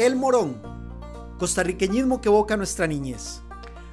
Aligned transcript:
El 0.00 0.16
Morón, 0.16 0.62
costarriqueñismo 1.38 2.22
que 2.22 2.30
evoca 2.30 2.56
nuestra 2.56 2.86
niñez. 2.86 3.42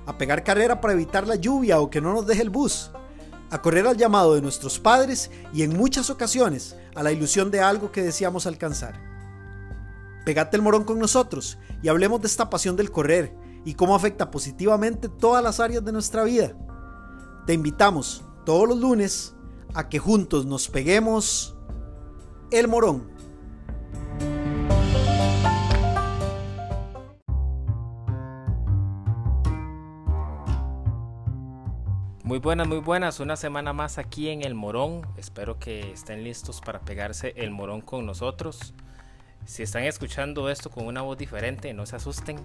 A 0.05 0.17
pegar 0.17 0.41
carrera 0.41 0.79
para 0.79 0.93
evitar 0.93 1.27
la 1.27 1.35
lluvia 1.35 1.81
o 1.81 1.89
que 1.89 1.99
no 1.99 2.13
nos 2.13 2.25
deje 2.25 2.43
el 2.43 2.49
bus. 2.49 2.91
A 3.51 3.61
correr 3.61 3.85
al 3.85 3.97
llamado 3.97 4.33
de 4.33 4.41
nuestros 4.41 4.79
padres 4.79 5.29
y 5.53 5.63
en 5.63 5.75
muchas 5.75 6.09
ocasiones 6.09 6.77
a 6.95 7.03
la 7.03 7.11
ilusión 7.11 7.51
de 7.51 7.59
algo 7.59 7.91
que 7.91 8.03
deseamos 8.03 8.47
alcanzar. 8.47 8.97
Pegate 10.23 10.55
el 10.55 10.63
morón 10.63 10.85
con 10.85 10.97
nosotros 10.97 11.57
y 11.83 11.89
hablemos 11.89 12.21
de 12.21 12.27
esta 12.27 12.49
pasión 12.49 12.77
del 12.77 12.89
correr 12.89 13.35
y 13.65 13.73
cómo 13.73 13.93
afecta 13.93 14.31
positivamente 14.31 15.09
todas 15.09 15.43
las 15.43 15.59
áreas 15.59 15.83
de 15.83 15.91
nuestra 15.91 16.23
vida. 16.23 16.53
Te 17.45 17.53
invitamos 17.53 18.23
todos 18.45 18.69
los 18.69 18.77
lunes 18.77 19.35
a 19.73 19.89
que 19.89 19.99
juntos 19.99 20.45
nos 20.45 20.69
peguemos 20.69 21.57
el 22.51 22.69
morón. 22.69 23.16
Muy 32.27 32.39
buenas, 32.39 32.67
muy 32.67 32.79
buenas. 32.79 33.21
Una 33.21 33.37
semana 33.37 33.71
más 33.71 33.97
aquí 33.97 34.27
en 34.27 34.41
El 34.41 34.53
Morón. 34.53 35.07
Espero 35.15 35.59
que 35.59 35.93
estén 35.93 36.25
listos 36.25 36.59
para 36.59 36.81
pegarse 36.81 37.33
el 37.37 37.51
morón 37.51 37.79
con 37.79 38.05
nosotros. 38.05 38.73
Si 39.45 39.63
están 39.63 39.83
escuchando 39.83 40.49
esto 40.49 40.69
con 40.69 40.87
una 40.87 41.01
voz 41.03 41.17
diferente, 41.17 41.73
no 41.73 41.85
se 41.85 41.95
asusten. 41.95 42.35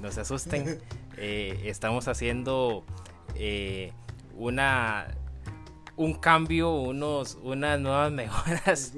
No 0.00 0.10
se 0.10 0.22
asusten. 0.22 0.80
Eh, 1.22 1.64
estamos 1.66 2.08
haciendo 2.08 2.82
eh, 3.34 3.92
una 4.38 5.08
un 5.96 6.14
cambio, 6.14 6.72
unos, 6.72 7.36
unas 7.42 7.78
nuevas 7.78 8.10
mejoras 8.12 8.94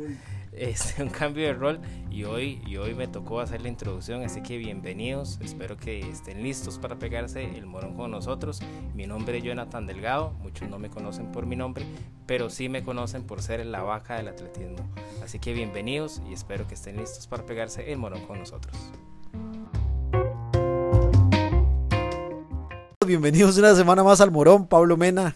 este, 0.53 1.03
un 1.03 1.09
cambio 1.09 1.47
de 1.47 1.55
rol 1.55 1.81
y 2.13 2.25
hoy, 2.25 2.61
y 2.67 2.77
hoy 2.77 2.95
me 2.95 3.09
tocó 3.09 3.41
hacer 3.41 3.63
la 3.63 3.69
introducción, 3.69 4.23
así 4.23 4.43
que 4.43 4.59
bienvenidos, 4.59 5.39
espero 5.41 5.79
que 5.79 5.99
estén 6.01 6.43
listos 6.43 6.79
para 6.79 6.99
pegarse 6.99 7.57
el 7.57 7.65
morón 7.65 7.95
con 7.95 8.11
nosotros. 8.11 8.61
Mi 8.95 9.07
nombre 9.07 9.39
es 9.39 9.45
Jonathan 9.45 9.87
Delgado, 9.87 10.35
muchos 10.43 10.69
no 10.69 10.79
me 10.79 10.91
conocen 10.91 11.33
por 11.33 11.47
mi 11.47 11.57
nombre, 11.57 11.87
pero 12.27 12.51
sí 12.51 12.69
me 12.69 12.83
conocen 12.83 13.25
por 13.25 13.41
ser 13.41 13.65
la 13.65 13.83
vaca 13.83 14.17
del 14.17 14.29
atletismo. 14.29 14.87
Así 15.25 15.39
que 15.39 15.55
bienvenidos 15.55 16.21
y 16.29 16.35
espero 16.35 16.69
que 16.69 16.75
estén 16.75 16.99
listos 16.99 17.27
para 17.27 17.47
pegarse 17.47 17.91
el 17.91 17.99
morón 17.99 18.27
con 18.27 18.39
nosotros. 18.39 18.77
Bienvenidos 23.07 23.57
una 23.57 23.75
semana 23.75 24.05
más 24.05 24.21
al 24.21 24.31
Morón, 24.31 24.67
Pablo 24.67 24.97
Mena 24.97 25.35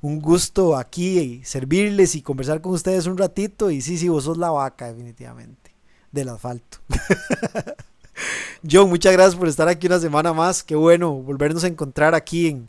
un 0.00 0.20
gusto 0.20 0.76
aquí 0.76 1.42
servirles 1.44 2.14
y 2.14 2.22
conversar 2.22 2.60
con 2.60 2.72
ustedes 2.72 3.06
un 3.06 3.18
ratito. 3.18 3.70
Y 3.70 3.80
sí, 3.80 3.98
sí, 3.98 4.08
vos 4.08 4.24
sos 4.24 4.38
la 4.38 4.50
vaca, 4.50 4.92
definitivamente, 4.92 5.67
del 6.12 6.28
asfalto. 6.28 6.78
John, 8.70 8.88
muchas 8.88 9.12
gracias 9.12 9.36
por 9.36 9.48
estar 9.48 9.68
aquí 9.68 9.86
una 9.86 10.00
semana 10.00 10.32
más. 10.32 10.62
Qué 10.62 10.74
bueno 10.74 11.12
volvernos 11.12 11.64
a 11.64 11.68
encontrar 11.68 12.14
aquí 12.14 12.48
en, 12.48 12.68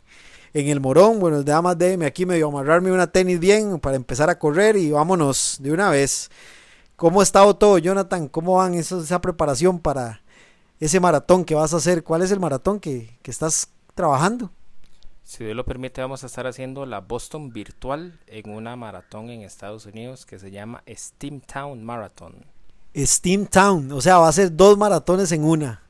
en 0.54 0.68
el 0.68 0.80
Morón. 0.80 1.18
Bueno, 1.18 1.42
nada 1.42 1.62
más 1.62 1.78
déjeme 1.78 2.06
aquí 2.06 2.26
medio 2.26 2.48
amarrarme 2.48 2.92
una 2.92 3.06
tenis 3.06 3.40
bien 3.40 3.78
para 3.80 3.96
empezar 3.96 4.30
a 4.30 4.38
correr 4.38 4.76
y 4.76 4.90
vámonos 4.90 5.58
de 5.60 5.72
una 5.72 5.90
vez. 5.90 6.30
¿Cómo 6.96 7.20
ha 7.20 7.22
estado 7.22 7.56
todo, 7.56 7.78
Jonathan? 7.78 8.28
¿Cómo 8.28 8.56
van 8.56 8.74
esa 8.74 9.20
preparación 9.20 9.78
para 9.78 10.20
ese 10.78 11.00
maratón 11.00 11.44
que 11.44 11.54
vas 11.54 11.72
a 11.72 11.78
hacer? 11.78 12.04
¿Cuál 12.04 12.22
es 12.22 12.30
el 12.30 12.40
maratón 12.40 12.78
que, 12.78 13.16
que 13.22 13.30
estás 13.30 13.70
trabajando? 13.94 14.50
Si 15.24 15.44
Dios 15.44 15.56
lo 15.56 15.64
permite, 15.64 16.00
vamos 16.00 16.24
a 16.24 16.26
estar 16.26 16.46
haciendo 16.46 16.86
la 16.86 17.00
Boston 17.00 17.50
virtual 17.50 18.18
en 18.26 18.50
una 18.50 18.74
maratón 18.74 19.30
en 19.30 19.42
Estados 19.42 19.86
Unidos 19.86 20.26
que 20.26 20.38
se 20.38 20.50
llama 20.50 20.82
Steamtown 20.88 21.84
Marathon. 21.84 22.34
Steamtown, 22.96 23.92
o 23.92 24.00
sea, 24.00 24.18
va 24.18 24.28
a 24.28 24.32
ser 24.32 24.54
dos 24.54 24.76
maratones 24.76 25.32
en 25.32 25.44
una. 25.44 25.82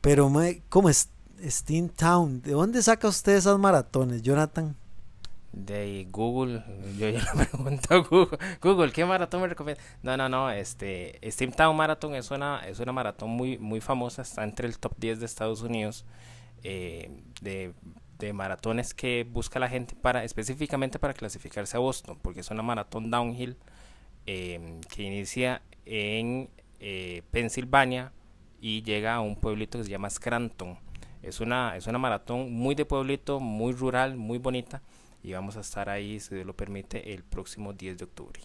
Pero, 0.00 0.30
¿cómo 0.68 0.88
es 0.88 1.10
Steamtown? 1.44 2.42
¿De 2.42 2.52
dónde 2.52 2.82
saca 2.82 3.08
usted 3.08 3.36
esas 3.36 3.58
maratones, 3.58 4.22
Jonathan? 4.22 4.76
De 5.52 6.06
Google, 6.10 6.62
yo 6.98 7.08
ya 7.08 7.20
le 7.20 7.46
pregunto 7.46 7.94
a 7.94 7.98
Google, 7.98 8.38
Google, 8.62 8.92
¿qué 8.92 9.04
maratón 9.04 9.42
me 9.42 9.48
recomienda? 9.48 9.82
No, 10.02 10.16
no, 10.16 10.28
no, 10.28 10.50
este, 10.50 11.18
Steamtown 11.24 11.74
Marathon 11.74 12.14
es 12.14 12.30
una, 12.30 12.60
es 12.66 12.78
una 12.80 12.92
maratón 12.92 13.30
muy, 13.30 13.58
muy 13.58 13.80
famosa, 13.80 14.22
está 14.22 14.44
entre 14.44 14.68
el 14.68 14.78
top 14.78 14.92
10 14.98 15.20
de 15.20 15.26
Estados 15.26 15.62
Unidos, 15.62 16.04
eh, 16.62 17.10
de 17.40 17.74
de 18.18 18.32
maratones 18.32 18.94
que 18.94 19.24
busca 19.24 19.58
la 19.58 19.68
gente 19.68 19.94
para 19.94 20.24
específicamente 20.24 20.98
para 20.98 21.14
clasificarse 21.14 21.76
a 21.76 21.80
Boston, 21.80 22.18
porque 22.20 22.40
es 22.40 22.50
una 22.50 22.62
maratón 22.62 23.10
downhill 23.10 23.56
em, 24.26 24.80
que 24.82 25.02
inicia 25.02 25.62
en 25.88 26.50
eh, 26.80 27.22
Pensilvania 27.30 28.12
y 28.60 28.82
llega 28.82 29.14
a 29.14 29.20
un 29.20 29.36
pueblito 29.36 29.78
que 29.78 29.84
se 29.84 29.90
llama 29.90 30.10
Scranton. 30.10 30.78
Es 31.22 31.40
una, 31.40 31.76
es 31.76 31.86
una 31.86 31.98
maratón 31.98 32.52
muy 32.52 32.74
de 32.74 32.84
pueblito, 32.84 33.40
muy 33.40 33.72
rural, 33.72 34.16
muy 34.16 34.38
bonita 34.38 34.82
y 35.22 35.32
vamos 35.32 35.56
a 35.56 35.60
estar 35.60 35.88
ahí, 35.88 36.20
si 36.20 36.34
Dios 36.34 36.46
lo 36.46 36.54
permite, 36.54 37.12
el 37.12 37.24
próximo 37.24 37.72
10 37.72 37.98
de 37.98 38.04
octubre. 38.04 38.40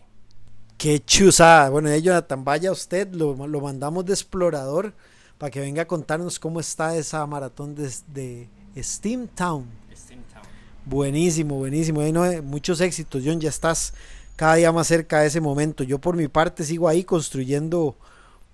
Qué 0.77 0.99
chusada. 0.99 1.69
Bueno, 1.69 1.89
eh, 1.89 2.01
Jonathan, 2.01 2.43
vaya 2.43 2.71
usted, 2.71 3.13
lo, 3.13 3.47
lo 3.47 3.61
mandamos 3.61 4.05
de 4.05 4.13
explorador 4.13 4.93
para 5.37 5.51
que 5.51 5.59
venga 5.59 5.83
a 5.83 5.85
contarnos 5.85 6.39
cómo 6.39 6.59
está 6.59 6.95
esa 6.95 7.25
maratón 7.27 7.75
desde 7.75 8.49
Steamtown. 8.75 9.67
Steamtown. 9.95 10.43
Buenísimo, 10.85 11.57
buenísimo. 11.57 12.01
No, 12.11 12.41
muchos 12.43 12.81
éxitos, 12.81 13.23
John. 13.25 13.39
Ya 13.39 13.49
estás 13.49 13.93
cada 14.35 14.55
día 14.55 14.71
más 14.71 14.87
cerca 14.87 15.21
de 15.21 15.27
ese 15.27 15.41
momento. 15.41 15.83
Yo 15.83 15.99
por 15.99 16.15
mi 16.15 16.27
parte 16.27 16.63
sigo 16.63 16.87
ahí 16.87 17.03
construyendo 17.03 17.95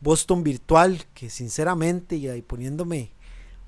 Boston 0.01 0.43
virtual, 0.43 1.05
que 1.13 1.29
sinceramente 1.29 2.15
y 2.15 2.27
ahí 2.27 2.41
poniéndome 2.41 3.11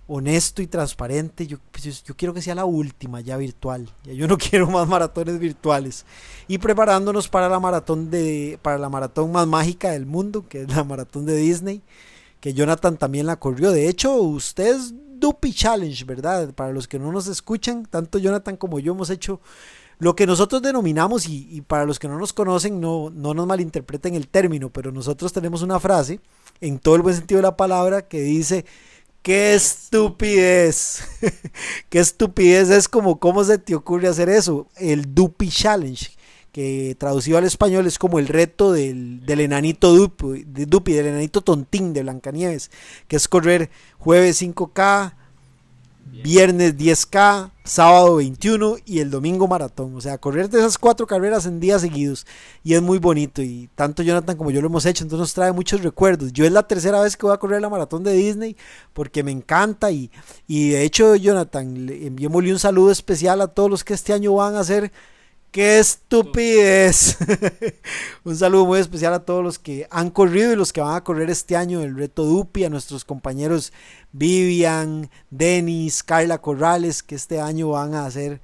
honesto 0.07 0.61
y 0.61 0.67
transparente, 0.67 1.47
yo, 1.47 1.57
pues, 1.71 2.03
quiero 2.17 2.33
que 2.33 2.41
sea 2.41 2.53
la 2.53 2.65
última 2.65 3.21
ya 3.21 3.37
virtual. 3.37 3.89
Ya 4.03 4.13
yo 4.13 4.27
no 4.27 4.37
quiero 4.49 4.69
más 4.69 4.87
maratones 4.87 5.39
virtuales. 5.39 6.05
Y 6.47 6.57
preparándonos 6.57 7.29
para 7.29 7.47
la 7.47 7.59
maratón 7.59 8.11
de 8.11 8.59
para 8.61 8.77
la 8.77 8.89
maratón 8.89 9.31
más 9.31 9.47
mágica 9.47 9.91
del 9.91 10.05
mundo, 10.05 10.45
que 10.47 10.63
es 10.63 10.75
la 10.75 10.83
maratón 10.83 11.25
de 11.25 11.37
Disney, 11.37 11.81
que 12.41 12.53
Jonathan 12.53 12.97
también 12.97 13.25
la 13.25 13.37
corrió. 13.37 13.71
De 13.71 13.87
hecho, 13.87 14.15
ustedes 14.15 14.93
Dupi 15.21 15.53
Challenge, 15.53 16.03
¿verdad? 16.03 16.53
Para 16.53 16.73
los 16.73 16.87
que 16.87 16.99
no 16.99 17.11
nos 17.11 17.27
escuchan, 17.27 17.85
tanto 17.85 18.17
Jonathan 18.17 18.57
como 18.57 18.79
yo 18.79 18.93
hemos 18.93 19.09
hecho 19.09 19.39
lo 20.01 20.15
que 20.15 20.25
nosotros 20.25 20.63
denominamos, 20.63 21.27
y, 21.27 21.61
para 21.61 21.85
los 21.85 21.99
que 21.99 22.07
no 22.07 22.17
nos 22.17 22.33
conocen, 22.33 22.81
no, 22.81 23.11
no 23.11 23.35
nos 23.35 23.45
malinterpreten 23.45 24.15
el 24.15 24.27
término, 24.27 24.71
pero 24.71 24.91
nosotros 24.91 25.31
tenemos 25.31 25.61
una 25.61 25.79
frase, 25.79 26.19
en 26.59 26.79
todo 26.79 26.95
el 26.95 27.03
buen 27.03 27.15
sentido 27.15 27.37
de 27.37 27.43
la 27.43 27.55
palabra, 27.55 28.01
que 28.07 28.19
dice, 28.21 28.65
¡qué 29.21 29.53
estupidez! 29.53 31.03
¡Qué 31.89 31.99
estupidez! 31.99 32.71
Es 32.71 32.87
como, 32.87 33.19
¿cómo 33.19 33.43
se 33.43 33.59
te 33.59 33.75
ocurre 33.75 34.07
hacer 34.07 34.27
eso? 34.27 34.65
El 34.75 35.13
Dupi 35.13 35.49
Challenge 35.49 36.09
que 36.51 36.95
traducido 36.97 37.37
al 37.37 37.45
español 37.45 37.85
es 37.85 37.99
como 37.99 38.17
el 38.17 38.27
reto 38.27 38.73
del, 38.73 39.23
del 39.23 39.39
enanito 39.39 39.93
Dupi, 39.93 40.45
de 40.45 40.65
Dupi, 40.65 40.93
del 40.93 41.05
enanito 41.05 41.41
tontín 41.41 41.93
de 41.93 42.01
Blancanieves, 42.01 42.71
que 43.07 43.17
es 43.17 43.27
correr 43.27 43.69
jueves 43.99 44.41
5K, 44.41 45.13
viernes 46.23 46.77
10K, 46.77 47.51
sábado 47.63 48.17
21 48.17 48.77
y 48.85 48.99
el 48.99 49.09
domingo 49.09 49.47
maratón. 49.47 49.95
O 49.95 50.01
sea, 50.01 50.17
correr 50.17 50.49
de 50.49 50.59
esas 50.59 50.77
cuatro 50.77 51.07
carreras 51.07 51.45
en 51.45 51.59
días 51.59 51.81
seguidos. 51.81 52.25
Y 52.63 52.73
es 52.73 52.81
muy 52.81 52.99
bonito. 52.99 53.41
Y 53.41 53.69
tanto 53.75 54.03
Jonathan 54.03 54.37
como 54.37 54.51
yo 54.51 54.61
lo 54.61 54.67
hemos 54.67 54.85
hecho, 54.85 55.03
entonces 55.03 55.21
nos 55.21 55.33
trae 55.33 55.51
muchos 55.51 55.81
recuerdos. 55.81 56.33
Yo 56.33 56.45
es 56.45 56.51
la 56.51 56.63
tercera 56.63 57.01
vez 57.01 57.17
que 57.17 57.25
voy 57.25 57.33
a 57.33 57.39
correr 57.39 57.61
la 57.61 57.69
maratón 57.69 58.03
de 58.03 58.13
Disney 58.13 58.55
porque 58.93 59.23
me 59.23 59.31
encanta. 59.31 59.91
Y, 59.91 60.11
y 60.47 60.69
de 60.69 60.83
hecho, 60.83 61.15
Jonathan, 61.15 61.85
le 61.85 62.07
enviémosle 62.07 62.53
un 62.53 62.59
saludo 62.59 62.91
especial 62.91 63.41
a 63.41 63.47
todos 63.47 63.69
los 63.69 63.83
que 63.83 63.93
este 63.93 64.13
año 64.13 64.33
van 64.33 64.55
a 64.55 64.59
hacer 64.59 64.91
¡Qué 65.51 65.79
estupidez! 65.79 67.17
Un 68.23 68.37
saludo 68.37 68.65
muy 68.65 68.79
especial 68.79 69.13
a 69.13 69.25
todos 69.25 69.43
los 69.43 69.59
que 69.59 69.85
han 69.91 70.09
corrido 70.09 70.53
y 70.53 70.55
los 70.55 70.71
que 70.71 70.79
van 70.79 70.95
a 70.95 71.03
correr 71.03 71.29
este 71.29 71.57
año 71.57 71.81
el 71.81 71.97
reto 71.97 72.23
Dupi, 72.23 72.63
a 72.63 72.69
nuestros 72.69 73.03
compañeros 73.03 73.73
Vivian, 74.13 75.09
Denis, 75.29 76.03
Carla 76.03 76.37
Corrales, 76.37 77.03
que 77.03 77.15
este 77.15 77.41
año 77.41 77.67
van 77.71 77.95
a 77.95 78.05
hacer 78.05 78.39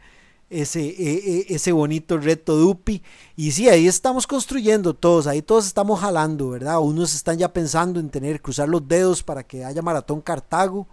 ese, 0.50 0.82
e, 0.82 1.46
e, 1.48 1.56
ese 1.56 1.72
bonito 1.72 2.18
reto 2.18 2.58
Dupi. 2.58 3.02
Y 3.38 3.54
sí, 3.54 3.70
ahí 3.70 3.88
estamos 3.88 4.28
construyendo 4.28 4.94
todos, 4.94 5.28
ahí 5.28 5.42
todos 5.42 5.66
estamos 5.66 6.02
jalando, 6.02 6.50
¿verdad? 6.50 6.82
Unos 6.82 7.16
están 7.16 7.38
ya 7.38 7.54
pensando 7.54 8.02
en 8.02 8.10
tener, 8.10 8.42
cruzar 8.42 8.68
los 8.68 8.86
dedos 8.86 9.24
para 9.24 9.44
que 9.44 9.64
haya 9.64 9.82
Maratón 9.82 10.20
Cartago, 10.20 10.88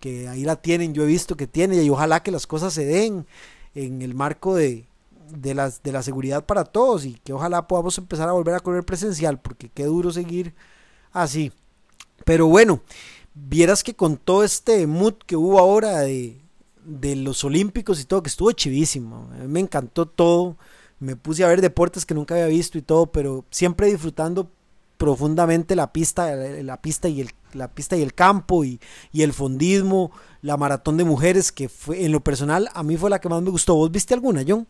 que 0.00 0.28
ahí 0.28 0.44
la 0.44 0.56
tienen, 0.56 0.92
yo 0.92 1.04
he 1.04 1.06
visto 1.06 1.34
que 1.34 1.46
tiene, 1.46 1.82
y 1.82 1.88
ojalá 1.88 2.22
que 2.22 2.30
las 2.30 2.46
cosas 2.46 2.74
se 2.74 2.84
den 2.84 3.26
en 3.74 4.02
el 4.02 4.14
marco 4.14 4.54
de 4.54 4.84
de, 5.30 5.54
las, 5.54 5.82
de 5.82 5.92
la 5.92 6.02
seguridad 6.02 6.44
para 6.44 6.64
todos 6.64 7.04
y 7.04 7.14
que 7.24 7.32
ojalá 7.32 7.66
podamos 7.66 7.98
empezar 7.98 8.28
a 8.28 8.32
volver 8.32 8.54
a 8.54 8.60
correr 8.60 8.84
presencial 8.84 9.40
porque 9.40 9.68
qué 9.68 9.84
duro 9.84 10.10
seguir 10.10 10.54
así. 11.12 11.52
Pero 12.24 12.46
bueno, 12.46 12.80
vieras 13.34 13.82
que 13.82 13.94
con 13.94 14.16
todo 14.16 14.44
este 14.44 14.86
mood 14.86 15.14
que 15.26 15.36
hubo 15.36 15.58
ahora 15.58 16.00
de, 16.00 16.40
de 16.84 17.16
los 17.16 17.44
olímpicos 17.44 18.00
y 18.00 18.04
todo, 18.04 18.22
que 18.22 18.28
estuvo 18.28 18.52
chivísimo, 18.52 19.28
me 19.46 19.60
encantó 19.60 20.06
todo, 20.06 20.56
me 20.98 21.16
puse 21.16 21.44
a 21.44 21.48
ver 21.48 21.60
deportes 21.60 22.06
que 22.06 22.14
nunca 22.14 22.34
había 22.34 22.46
visto 22.46 22.78
y 22.78 22.82
todo, 22.82 23.06
pero 23.06 23.44
siempre 23.50 23.88
disfrutando 23.88 24.50
profundamente 24.96 25.76
la 25.76 25.92
pista, 25.92 26.34
la 26.34 26.80
pista 26.80 27.08
y 27.08 27.26
la 27.52 27.68
pista 27.68 27.96
y 27.96 28.02
el 28.02 28.14
campo 28.14 28.64
y, 28.64 28.80
y, 29.12 29.22
el 29.22 29.32
fondismo, 29.32 30.10
la 30.42 30.56
maratón 30.56 30.96
de 30.96 31.04
mujeres, 31.04 31.52
que 31.52 31.68
fue 31.68 32.04
en 32.04 32.12
lo 32.12 32.20
personal 32.20 32.68
a 32.74 32.82
mí 32.82 32.96
fue 32.96 33.10
la 33.10 33.20
que 33.20 33.28
más 33.28 33.42
me 33.42 33.50
gustó. 33.50 33.74
¿Vos 33.74 33.90
viste 33.90 34.14
alguna, 34.14 34.42
John? 34.46 34.66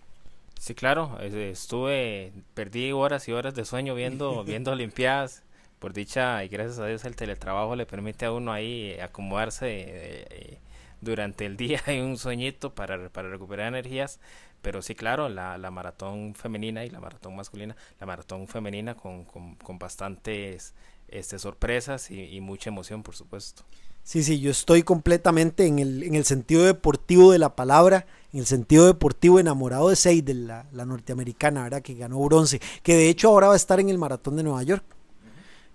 Sí, 0.59 0.75
claro, 0.75 1.19
estuve, 1.21 2.33
perdí 2.55 2.91
horas 2.93 3.29
y 3.29 3.33
horas 3.33 3.55
de 3.55 3.65
sueño 3.65 3.95
viendo, 3.95 4.45
viendo 4.45 4.73
Olimpiadas. 4.73 5.43
Por 5.79 5.93
dicha 5.93 6.43
y 6.43 6.49
gracias 6.49 6.79
a 6.79 6.87
Dios 6.87 7.05
el 7.05 7.17
teletrabajo 7.17 7.77
le 7.77 7.85
permite 7.85 8.25
a 8.25 8.33
uno 8.33 8.51
ahí 8.51 8.99
acomodarse 8.99 9.67
eh, 9.69 10.27
eh, 10.31 10.59
durante 11.03 11.45
el 11.45 11.59
día 11.59 11.83
y 11.95 12.01
un 12.01 12.17
sueñito 12.17 12.75
para, 12.75 13.11
para 13.11 13.29
recuperar 13.29 13.69
energías. 13.69 14.19
Pero 14.63 14.83
sí, 14.83 14.95
claro, 14.95 15.29
la, 15.29 15.59
la 15.59 15.71
maratón 15.71 16.35
femenina 16.35 16.85
y 16.85 16.91
la 16.91 16.99
maratón 16.99 17.37
masculina, 17.37 17.77
la 18.01 18.07
maratón 18.07 18.49
femenina 18.49 18.95
con, 18.97 19.25
con, 19.25 19.79
bastantes 19.79 20.75
este, 21.09 21.39
sorpresas 21.39 22.11
y, 22.11 22.23
y 22.35 22.41
mucha 22.41 22.71
emoción, 22.71 23.03
por 23.03 23.15
supuesto. 23.15 23.65
Sí, 24.07 24.23
sí, 24.23 24.39
yo 24.39 24.53
estoy 24.53 24.85
completamente 24.85 25.67
en 25.67 25.81
el, 25.81 26.05
en 26.05 26.15
el 26.15 26.25
sentido 26.25 26.63
deportivo 26.63 27.33
de 27.33 27.41
la 27.41 27.57
palabra, 27.57 28.07
en 28.33 28.39
el 28.39 28.47
sentido 28.47 28.87
deportivo 28.87 29.41
enamorado 29.41 29.89
de 29.89 29.97
Seidel, 29.97 30.47
la, 30.47 30.65
la 30.73 30.87
norteamericana, 30.87 31.65
¿verdad? 31.65 31.83
Que 31.83 31.95
ganó 31.95 32.21
bronce, 32.21 32.61
que 32.85 32.95
de 32.95 33.09
hecho 33.09 33.31
ahora 33.31 33.49
va 33.49 33.55
a 33.55 33.57
estar 33.57 33.81
en 33.81 33.89
el 33.89 33.99
maratón 33.99 34.37
de 34.37 34.45
Nueva 34.45 34.63
York. 34.63 34.85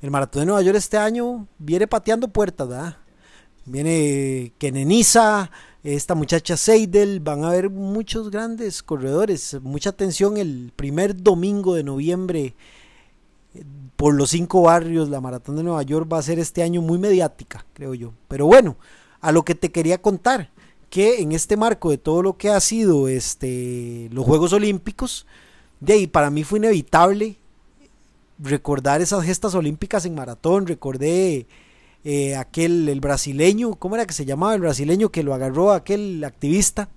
El 0.02 0.12
maratón 0.12 0.44
de 0.44 0.46
Nueva 0.46 0.62
York 0.62 0.78
este 0.78 0.98
año 0.98 1.46
viene 1.58 1.88
pateando 1.88 2.30
puertas, 2.30 2.70
¿verdad? 2.70 2.98
Viene 3.66 4.54
Keneniza, 4.58 5.52
esta 5.84 6.16
muchacha 6.16 6.56
Seidel, 6.56 7.20
van 7.20 7.44
a 7.44 7.50
haber 7.50 7.70
muchos 7.70 8.32
grandes 8.32 8.82
corredores, 8.82 9.58
mucha 9.62 9.90
atención 9.90 10.38
el 10.38 10.72
primer 10.74 11.22
domingo 11.22 11.76
de 11.76 11.84
noviembre 11.84 12.56
por 13.96 14.14
los 14.14 14.32
cinco 14.32 14.64
barrios, 14.64 15.10
la 15.10 15.22
maratón 15.22 15.56
de 15.58 15.64
Nueva 15.64 15.84
York 15.84 16.12
va 16.12 16.18
a 16.18 16.24
ser 16.24 16.40
este 16.40 16.64
año 16.64 16.82
muy 16.82 16.98
mediática, 16.98 17.66
creo 17.74 17.94
yo. 17.94 18.14
Pero 18.28 18.46
bueno, 18.46 18.78
a 19.20 19.32
lo 19.32 19.44
que 19.44 19.56
te 19.56 19.72
quería 19.72 20.02
contar, 20.02 20.50
que 20.90 21.22
en 21.22 21.32
este 21.32 21.58
marco 21.58 21.90
de 21.90 21.98
todo 21.98 22.22
lo 22.22 22.38
que 22.38 22.50
ha 22.50 22.60
sido 22.60 23.08
este, 23.08 24.10
los 24.12 24.26
Juegos 24.26 24.54
Olímpicos, 24.54 25.26
de 25.80 25.94
ahí 25.94 26.08
para 26.08 26.30
mí 26.30 26.44
fue 26.44 26.60
inevitable 26.60 27.38
recordar 28.40 29.02
esas 29.02 29.24
gestas 29.24 29.54
olímpicas 29.56 30.06
en 30.06 30.16
maratón, 30.16 30.66
recordé 30.66 31.46
eh, 32.04 32.36
aquel, 32.36 32.90
el 32.90 33.00
brasileño, 33.00 33.76
¿cómo 33.76 33.96
era 33.96 34.06
que 34.06 34.14
se 34.14 34.26
llamaba 34.26 34.56
el 34.56 34.62
brasileño 34.62 35.10
que 35.10 35.24
lo 35.24 35.34
agarró 35.34 35.72
aquel 35.72 36.24
activista? 36.24 36.90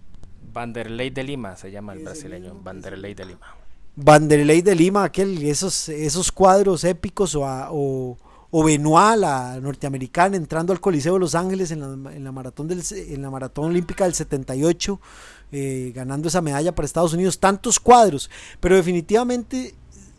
Vanderlei 0.52 1.10
de 1.10 1.22
Lima 1.24 1.56
se 1.56 1.70
llama 1.70 1.92
el 1.92 2.04
brasileño, 2.04 2.54
Vanderlei 2.62 3.14
de 3.14 3.26
Lima. 3.26 3.63
Vanderlei 3.96 4.61
de 4.61 4.75
Lima, 4.75 5.05
aquel, 5.05 5.43
esos, 5.44 5.88
esos 5.88 6.32
cuadros 6.32 6.82
épicos 6.82 7.35
o, 7.37 7.43
o, 7.44 8.19
o 8.50 8.64
Benoit, 8.64 9.17
la 9.17 9.61
norteamericana, 9.61 10.37
entrando 10.37 10.73
al 10.73 10.81
Coliseo 10.81 11.14
de 11.14 11.20
Los 11.20 11.35
Ángeles 11.37 11.70
en 11.70 11.81
la, 11.81 12.12
en 12.12 12.25
la 12.25 12.32
maratón, 12.32 12.67
del, 12.67 12.82
en 12.93 13.23
la 13.23 13.31
maratón 13.31 13.67
olímpica 13.67 14.05
del 14.05 14.14
78, 14.14 15.00
eh, 15.52 15.93
ganando 15.94 16.26
esa 16.26 16.41
medalla 16.41 16.75
para 16.75 16.87
Estados 16.87 17.12
Unidos, 17.12 17.38
tantos 17.38 17.79
cuadros, 17.79 18.31
pero 18.58 18.75
definitivamente 18.75 19.75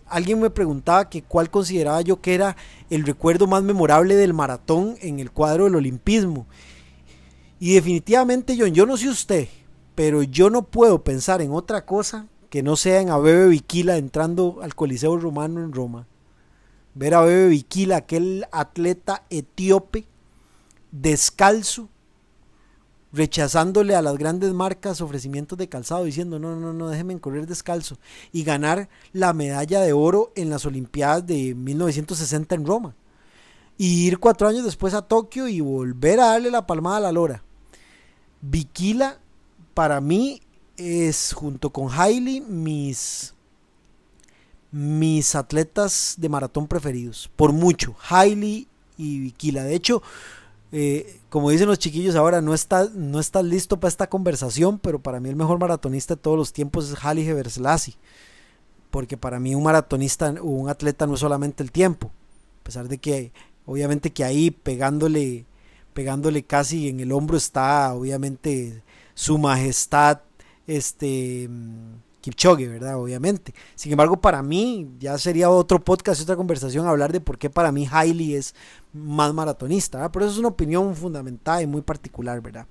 alguien 0.07 0.39
me 0.39 0.49
preguntaba 0.49 1.09
que 1.09 1.23
cuál 1.23 1.49
consideraba 1.49 1.99
yo 2.01 2.21
que 2.21 2.33
era 2.33 2.55
el 2.89 3.05
recuerdo 3.05 3.47
más 3.47 3.63
memorable 3.63 4.15
del 4.15 4.33
maratón 4.33 4.95
en 5.01 5.19
el 5.19 5.31
cuadro 5.31 5.65
del 5.65 5.75
olimpismo. 5.75 6.45
Y 7.59 7.73
definitivamente 7.73 8.55
yo, 8.55 8.67
yo 8.67 8.85
no 8.85 8.95
sé 8.95 9.09
usted, 9.09 9.47
pero 9.95 10.23
yo 10.23 10.49
no 10.49 10.61
puedo 10.63 11.03
pensar 11.03 11.41
en 11.41 11.51
otra 11.51 11.85
cosa 11.85 12.27
que 12.49 12.63
no 12.63 12.75
sea 12.75 13.01
en 13.01 13.09
Abebe 13.09 13.47
Viquila 13.47 13.97
entrando 13.97 14.59
al 14.61 14.75
Coliseo 14.75 15.17
Romano 15.17 15.63
en 15.63 15.73
Roma. 15.73 16.07
Ver 16.93 17.13
a 17.13 17.19
Abebe 17.19 17.49
Viquila, 17.49 17.97
aquel 17.97 18.45
atleta 18.51 19.23
etíope, 19.29 20.05
descalzo, 20.91 21.89
rechazándole 23.11 23.95
a 23.95 24.01
las 24.01 24.17
grandes 24.17 24.53
marcas 24.53 25.01
ofrecimientos 25.01 25.57
de 25.57 25.69
calzado, 25.69 26.03
diciendo 26.03 26.37
no, 26.37 26.55
no, 26.55 26.73
no, 26.73 26.89
déjenme 26.89 27.19
correr 27.19 27.47
descalzo, 27.47 27.97
y 28.31 28.43
ganar 28.43 28.89
la 29.13 29.33
medalla 29.33 29.81
de 29.81 29.93
oro 29.93 30.31
en 30.35 30.49
las 30.49 30.65
Olimpiadas 30.65 31.25
de 31.25 31.55
1960 31.55 32.55
en 32.55 32.65
Roma. 32.65 32.95
Y 33.77 34.07
ir 34.07 34.19
cuatro 34.19 34.47
años 34.47 34.63
después 34.63 34.93
a 34.93 35.01
Tokio 35.01 35.47
y 35.47 35.59
volver 35.59 36.19
a 36.19 36.27
darle 36.27 36.51
la 36.51 36.65
palmada 36.65 36.97
a 36.97 37.01
la 37.01 37.11
lora. 37.11 37.43
Viquila, 38.41 39.19
para 39.73 39.99
mí, 39.99 40.41
es 40.77 41.33
junto 41.33 41.69
con 41.69 41.89
Hailey 41.91 42.41
mis 42.41 43.33
mis 44.71 45.35
atletas 45.35 46.15
de 46.17 46.27
maratón 46.27 46.67
preferidos 46.67 47.31
por 47.37 47.53
mucho. 47.53 47.95
Hailey 48.09 48.67
y 48.97 49.19
Vikila 49.19 49.63
de 49.63 49.75
hecho 49.75 50.03
eh, 50.71 51.19
como 51.29 51.49
dicen 51.49 51.67
los 51.67 51.79
chiquillos 51.79 52.15
ahora 52.15 52.41
no 52.41 52.53
está 52.53 52.89
no 52.93 53.19
estás 53.19 53.45
listo 53.45 53.79
para 53.79 53.89
esta 53.89 54.07
conversación 54.07 54.79
pero 54.79 54.99
para 54.99 55.19
mí 55.19 55.29
el 55.29 55.35
mejor 55.35 55.59
maratonista 55.59 56.15
de 56.15 56.21
todos 56.21 56.37
los 56.37 56.51
tiempos 56.51 56.89
es 56.89 56.97
Hailey 57.03 57.23
Gebrselassie 57.23 57.95
porque 58.91 59.15
para 59.15 59.39
mí 59.39 59.55
un 59.55 59.63
maratonista 59.63 60.33
o 60.41 60.45
un 60.45 60.69
atleta 60.69 61.07
no 61.07 61.13
es 61.13 61.19
solamente 61.21 61.63
el 61.63 61.71
tiempo 61.71 62.11
a 62.61 62.63
pesar 62.63 62.87
de 62.89 62.97
que 62.97 63.31
obviamente 63.65 64.11
que 64.11 64.23
ahí 64.23 64.51
pegándole 64.51 65.45
pegándole 65.93 66.43
casi 66.43 66.89
en 66.89 66.99
el 66.99 67.13
hombro 67.13 67.37
está 67.37 67.93
obviamente 67.93 68.81
su 69.13 69.37
majestad 69.37 70.19
este 70.67 71.49
Kipchoge, 72.25 72.67
¿verdad? 72.67 72.97
Obviamente. 72.97 73.53
Sin 73.75 73.91
embargo, 73.91 74.17
para 74.17 74.41
mí 74.41 74.87
ya 74.99 75.17
sería 75.19 75.51
otro 75.51 75.83
podcast, 75.83 76.21
otra 76.21 76.35
conversación 76.35 76.87
hablar 76.87 77.11
de 77.11 77.21
por 77.21 77.37
qué 77.37 77.51
para 77.51 77.71
mí 77.71 77.87
Hailey 77.89 78.33
es 78.33 78.55
más 78.93 79.31
maratonista, 79.33 79.99
¿verdad? 79.99 80.11
Pero 80.11 80.25
eso 80.25 80.33
es 80.33 80.39
una 80.39 80.47
opinión 80.47 80.95
fundamental 80.95 81.61
y 81.61 81.67
muy 81.67 81.81
particular, 81.81 82.41
¿verdad? 82.41 82.65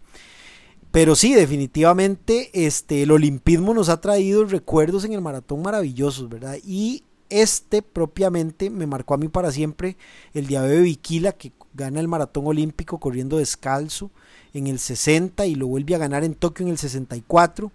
Pero 0.91 1.15
sí, 1.15 1.35
definitivamente 1.35 2.51
este, 2.53 3.03
el 3.03 3.13
olimpismo 3.13 3.75
nos 3.75 3.89
ha 3.89 4.01
traído 4.01 4.45
recuerdos 4.45 5.05
en 5.05 5.13
el 5.13 5.21
maratón 5.21 5.63
maravillosos, 5.63 6.29
¿verdad? 6.29 6.57
Y 6.65 7.05
este 7.31 7.83
propiamente 7.83 8.71
me 8.71 8.87
marcó 8.87 9.15
a 9.15 9.19
mí 9.19 9.29
para 9.29 9.53
siempre 9.53 9.97
el 10.35 10.47
día 10.47 10.63
de 10.63 10.81
Viquila 10.81 11.33
que 11.33 11.53
gana 11.75 12.01
el 12.01 12.09
maratón 12.09 12.47
olímpico 12.47 12.99
corriendo 12.99 13.39
descalzo 13.39 14.11
en 14.55 14.69
el 14.69 14.79
60 14.79 15.45
y 15.47 15.57
lo 15.57 15.67
vuelve 15.67 15.95
a 15.95 15.99
ganar 15.99 16.25
en 16.25 16.35
Tokio 16.35 16.65
en 16.65 16.73
el 16.73 16.79
64. 16.79 17.71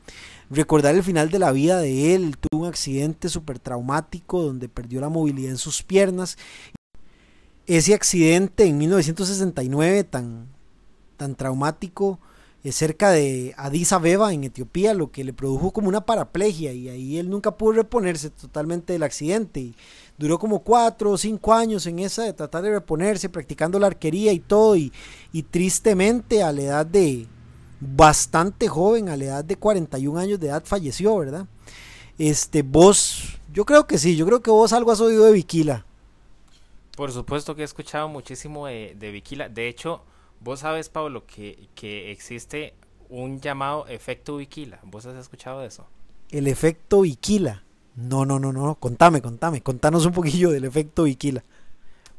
Recordar 0.50 0.96
el 0.96 1.04
final 1.04 1.30
de 1.30 1.40
la 1.40 1.52
vida 1.52 1.80
de 1.80 2.16
él, 2.16 2.38
tuvo 2.38 2.64
un 2.64 2.68
accidente 2.68 3.30
súper 3.30 3.60
traumático 3.60 4.42
donde 4.42 4.70
perdió 4.70 5.00
la 5.02 5.10
movilidad 5.10 5.52
en 5.52 5.58
sus 5.58 5.84
piernas. 5.84 6.38
Ese 7.68 7.94
accidente 7.94 8.66
en 8.66 8.80
1969 8.80 10.06
tan, 10.06 10.48
tan 11.18 11.36
traumático 11.36 12.20
cerca 12.66 13.12
de 13.12 13.54
Addis 13.58 13.94
Abeba 13.94 14.34
en 14.34 14.44
Etiopía, 14.44 14.94
lo 14.94 15.12
que 15.12 15.24
le 15.24 15.34
produjo 15.34 15.72
como 15.72 15.88
una 15.88 16.06
paraplegia 16.06 16.74
y 16.74 16.90
ahí 16.90 17.18
él 17.18 17.30
nunca 17.30 17.52
pudo 17.58 17.74
reponerse 17.74 18.30
totalmente 18.30 18.94
del 18.94 19.04
accidente 19.04 19.62
y 19.62 19.76
duró 20.18 20.38
como 20.38 20.60
cuatro 20.60 21.12
o 21.12 21.18
cinco 21.18 21.54
años 21.54 21.86
en 21.86 22.00
esa 22.00 22.24
de 22.24 22.34
tratar 22.34 22.64
de 22.64 22.72
reponerse, 22.72 23.30
practicando 23.30 23.80
la 23.80 23.88
arquería 23.88 24.34
y 24.34 24.40
todo 24.40 24.76
y, 24.76 24.92
y 25.32 25.44
tristemente 25.44 26.44
a 26.44 26.52
la 26.52 26.62
edad 26.62 26.86
de 26.86 27.28
bastante 27.80 28.68
joven, 28.68 29.08
a 29.08 29.16
la 29.16 29.24
edad 29.24 29.46
de 29.46 29.56
41 29.56 30.20
años 30.20 30.40
de 30.40 30.48
edad 30.48 30.64
falleció, 30.66 31.18
¿verdad? 31.18 31.48
Este, 32.18 32.62
vos, 32.62 33.40
yo 33.54 33.64
creo 33.64 33.88
que 33.88 33.98
sí, 33.98 34.18
yo 34.18 34.26
creo 34.26 34.42
que 34.42 34.52
vos 34.52 34.74
algo 34.74 34.92
has 34.92 35.00
oído 35.00 35.24
de 35.24 35.32
Viquila. 35.32 35.86
Por 36.98 37.14
supuesto 37.14 37.56
que 37.56 37.62
he 37.62 37.66
escuchado 37.66 38.10
muchísimo 38.10 38.68
de, 38.68 38.98
de 39.00 39.50
de 39.50 39.68
hecho 39.70 40.02
Vos 40.42 40.62
sabes, 40.62 40.90
Pablo, 40.90 41.26
que, 41.26 41.68
que 41.76 42.12
existe 42.12 42.74
un 43.10 43.42
llamado 43.42 43.88
efecto 43.88 44.38
Viquila. 44.38 44.80
¿Vos 44.84 45.06
has 45.06 45.16
escuchado 45.18 45.62
de 45.62 45.68
eso? 45.68 45.88
El 46.30 46.48
efecto 46.48 47.02
Viquila. 47.02 47.64
No, 47.96 48.26
no, 48.26 48.40
no, 48.40 48.54
no. 48.54 48.76
Contame, 48.76 49.22
contame. 49.22 49.62
Contanos 49.62 50.06
un 50.06 50.14
poquillo 50.14 50.52
del 50.52 50.64
efecto 50.64 51.04
Viquila. 51.04 51.44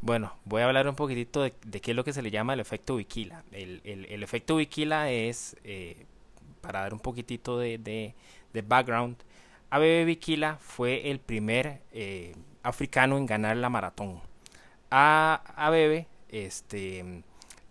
Bueno, 0.02 0.34
voy 0.44 0.62
a 0.62 0.66
hablar 0.66 0.88
un 0.88 0.94
poquitito 0.94 1.42
de, 1.42 1.52
qué 1.52 1.90
es 1.90 1.96
lo 1.96 2.04
que 2.04 2.12
se 2.12 2.22
le 2.22 2.30
llama 2.30 2.54
el 2.54 2.60
efecto 2.60 2.96
Viquila. 2.96 3.44
El, 3.52 3.80
el, 3.84 4.22
efecto 4.22 4.56
Viquila 4.56 5.10
es, 5.10 5.56
eh, 5.62 6.06
para 6.60 6.80
dar 6.80 6.94
un 6.94 7.00
poquitito 7.00 7.58
de, 7.58 7.78
de, 7.78 8.14
de 8.52 8.62
background, 8.62 9.16
Abebe 9.68 10.04
Viquila 10.04 10.56
fue 10.60 11.10
el 11.10 11.20
primer 11.20 11.82
eh, 11.92 12.34
africano 12.62 13.18
en 13.18 13.26
ganar 13.26 13.56
la 13.58 13.68
maratón. 13.68 14.20
A 14.90 15.42
Abebe, 15.54 16.08
este 16.30 17.22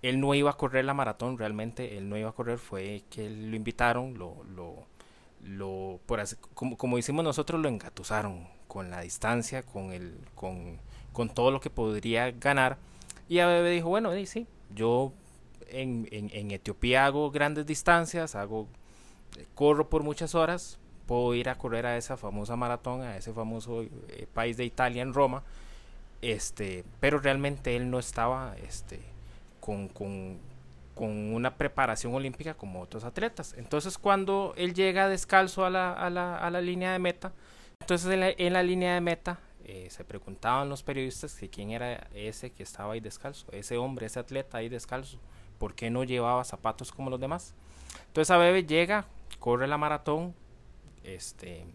él 0.01 0.19
no 0.19 0.33
iba 0.33 0.51
a 0.51 0.57
correr 0.57 0.85
la 0.85 0.93
maratón 0.93 1.37
realmente, 1.37 1.97
él 1.97 2.09
no 2.09 2.17
iba 2.17 2.29
a 2.29 2.33
correr, 2.33 2.57
fue 2.57 3.03
que 3.09 3.29
lo 3.29 3.55
invitaron, 3.55 4.17
lo, 4.17 4.43
lo, 4.55 4.85
lo 5.43 5.99
por 6.05 6.21
como, 6.53 6.77
como 6.77 6.97
decimos 6.97 7.23
nosotros, 7.23 7.61
lo 7.61 7.69
engatusaron 7.69 8.47
con 8.67 8.89
la 8.89 9.01
distancia, 9.01 9.63
con, 9.63 9.91
el, 9.91 10.15
con, 10.35 10.77
con 11.11 11.29
todo 11.29 11.51
lo 11.51 11.59
que 11.59 11.69
podría 11.69 12.31
ganar. 12.31 12.77
Y 13.27 13.39
Abebe 13.39 13.71
dijo, 13.71 13.89
bueno, 13.89 14.11
sí, 14.25 14.47
yo 14.73 15.11
en, 15.67 16.07
en, 16.11 16.29
en, 16.33 16.51
Etiopía 16.51 17.05
hago 17.05 17.31
grandes 17.31 17.65
distancias, 17.65 18.35
hago 18.35 18.67
corro 19.55 19.89
por 19.89 20.03
muchas 20.03 20.35
horas, 20.35 20.79
puedo 21.05 21.33
ir 21.35 21.49
a 21.49 21.55
correr 21.55 21.85
a 21.85 21.97
esa 21.97 22.17
famosa 22.17 22.55
maratón, 22.55 23.01
a 23.01 23.17
ese 23.17 23.33
famoso 23.33 23.83
eh, 23.83 24.27
país 24.33 24.57
de 24.57 24.65
Italia 24.65 25.01
en 25.01 25.13
Roma, 25.13 25.43
este, 26.21 26.83
pero 26.99 27.19
realmente 27.19 27.75
él 27.75 27.89
no 27.89 27.99
estaba 27.99 28.55
este, 28.57 28.99
con, 29.93 30.39
una 30.97 31.55
preparación 31.55 32.13
olímpica 32.13 32.55
como 32.55 32.81
otros 32.81 33.05
atletas. 33.05 33.55
Entonces 33.57 33.97
cuando 33.97 34.53
él 34.57 34.73
llega 34.73 35.07
descalzo 35.07 35.63
a 35.65 35.69
la, 35.69 35.93
a 35.93 36.09
la, 36.09 36.61
línea 36.61 36.91
de 36.91 36.99
meta, 36.99 37.31
entonces 37.79 38.35
en 38.37 38.53
la, 38.53 38.63
línea 38.63 38.95
de 38.95 39.01
meta 39.01 39.39
eh, 39.63 39.87
se 39.89 40.03
preguntaban 40.03 40.67
los 40.67 40.83
periodistas 40.83 41.35
que 41.35 41.49
quién 41.49 41.71
era 41.71 42.07
ese 42.13 42.51
que 42.51 42.63
estaba 42.63 42.93
ahí 42.93 42.99
descalzo, 42.99 43.47
ese 43.53 43.77
hombre, 43.77 44.07
ese 44.07 44.19
atleta 44.19 44.57
ahí 44.57 44.67
descalzo, 44.67 45.19
¿por 45.57 45.73
qué 45.73 45.89
no 45.89 46.03
llevaba 46.03 46.43
zapatos 46.43 46.91
como 46.91 47.09
los 47.09 47.19
demás? 47.19 47.53
Entonces 48.07 48.31
Abebe 48.31 48.65
llega, 48.65 49.05
corre 49.39 49.67
la 49.67 49.77
maratón, 49.77 50.35
este, 51.03 51.65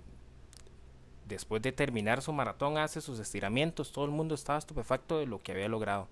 después 1.27 1.63
de 1.63 1.73
terminar 1.73 2.23
su 2.23 2.33
maratón 2.33 2.79
hace 2.79 3.01
sus 3.01 3.19
estiramientos, 3.19 3.93
todo 3.93 4.05
el 4.05 4.11
mundo 4.11 4.35
estaba 4.35 4.59
estupefacto 4.59 5.19
de 5.19 5.27
lo 5.27 5.41
que 5.41 5.53
había 5.53 5.69
logrado. 5.69 6.09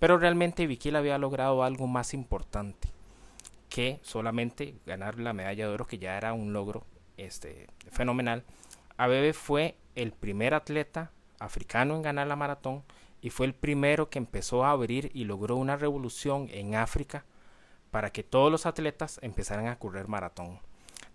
Pero 0.00 0.18
realmente 0.18 0.66
Vikil 0.66 0.96
había 0.96 1.18
logrado 1.18 1.62
algo 1.62 1.86
más 1.86 2.12
importante 2.12 2.88
que 3.68 4.00
solamente 4.02 4.74
ganar 4.84 5.20
la 5.20 5.32
medalla 5.32 5.68
de 5.68 5.72
oro, 5.72 5.86
que 5.86 5.98
ya 5.98 6.16
era 6.16 6.32
un 6.32 6.52
logro 6.52 6.84
este, 7.16 7.68
fenomenal. 7.92 8.42
Abebe 8.96 9.32
fue 9.32 9.76
el 9.94 10.12
primer 10.12 10.54
atleta 10.54 11.12
africano 11.38 11.94
en 11.94 12.02
ganar 12.02 12.26
la 12.26 12.34
maratón 12.36 12.82
y 13.22 13.30
fue 13.30 13.46
el 13.46 13.54
primero 13.54 14.10
que 14.10 14.18
empezó 14.18 14.64
a 14.64 14.72
abrir 14.72 15.10
y 15.14 15.24
logró 15.24 15.56
una 15.56 15.76
revolución 15.76 16.48
en 16.50 16.74
África 16.74 17.24
para 17.90 18.10
que 18.10 18.22
todos 18.22 18.50
los 18.50 18.66
atletas 18.66 19.18
empezaran 19.22 19.68
a 19.68 19.78
correr 19.78 20.08
maratón. 20.08 20.58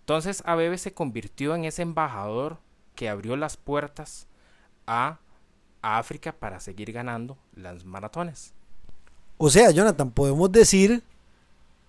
Entonces 0.00 0.42
Abebe 0.46 0.78
se 0.78 0.94
convirtió 0.94 1.54
en 1.54 1.64
ese 1.64 1.82
embajador 1.82 2.58
que 2.94 3.08
abrió 3.08 3.36
las 3.36 3.56
puertas 3.56 4.28
a, 4.86 5.20
África 5.82 6.32
para 6.32 6.58
seguir 6.58 6.90
ganando 6.90 7.38
las 7.52 7.84
maratones. 7.84 8.54
O 9.38 9.50
sea, 9.50 9.70
Jonathan, 9.70 10.10
podemos 10.10 10.50
decir 10.50 11.02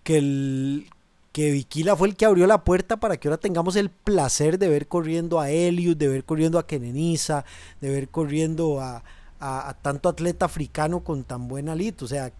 que 0.03 0.17
el 0.17 0.89
que 1.37 1.51
Vikila 1.51 1.95
fue 1.95 2.07
el 2.07 2.15
que 2.15 2.25
abrió 2.25 2.47
la 2.47 2.63
puerta 2.63 2.97
para 2.97 3.17
que 3.17 3.27
ahora 3.27 3.37
tengamos 3.39 3.75
el 3.75 3.91
placer 3.91 4.57
de 4.57 4.69
ver 4.69 4.87
corriendo 4.87 5.39
a 5.39 5.51
Eliud, 5.51 5.95
de 5.95 6.07
ver 6.07 6.23
corriendo 6.23 6.57
a 6.57 6.65
Kenenisa, 6.65 7.45
de 7.79 7.91
ver 7.91 8.09
corriendo 8.09 8.81
a, 8.81 9.03
tanto 9.83 10.09
atleta 10.09 10.45
africano 10.45 11.01
con 11.01 11.23
tan 11.23 11.47
buen 11.47 11.69
alito. 11.69 12.05
O 12.05 12.07
sea, 12.07 12.31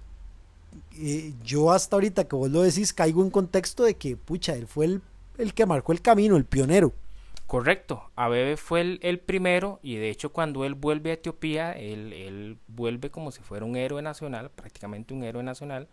eh, 0.98 1.32
yo 1.44 1.72
hasta 1.72 1.96
ahorita 1.96 2.24
que 2.24 2.36
vos 2.36 2.50
lo 2.50 2.64
decís, 2.64 2.92
caigo 2.92 3.22
en 3.22 3.30
contexto 3.30 3.84
de 3.84 3.94
que, 3.94 4.18
pucha, 4.18 4.56
él 4.56 4.66
fue 4.66 4.86
el, 4.86 5.02
el 5.38 5.54
que 5.54 5.68
marcó 5.68 5.92
el 5.92 6.02
camino, 6.02 6.36
el 6.36 6.46
pionero. 6.46 6.92
Correcto, 7.48 8.12
Abebe 8.18 8.58
fue 8.58 9.00
el, 9.02 9.20
primero 9.20 9.80
y 9.82 9.96
de 9.96 10.10
hecho 10.10 10.34
cuando 10.34 10.66
él 10.66 10.76
vuelve 10.76 11.12
a 11.12 11.14
Etiopía, 11.14 11.72
él, 11.72 12.60
vuelve 12.68 13.10
como 13.10 13.32
si 13.32 13.42
fuera 13.42 13.66
un 13.66 13.78
héroe 13.78 14.02
nacional, 14.02 14.52
prácticamente 14.52 15.14
un 15.14 15.24
héroe 15.24 15.44
nacional, 15.44 15.88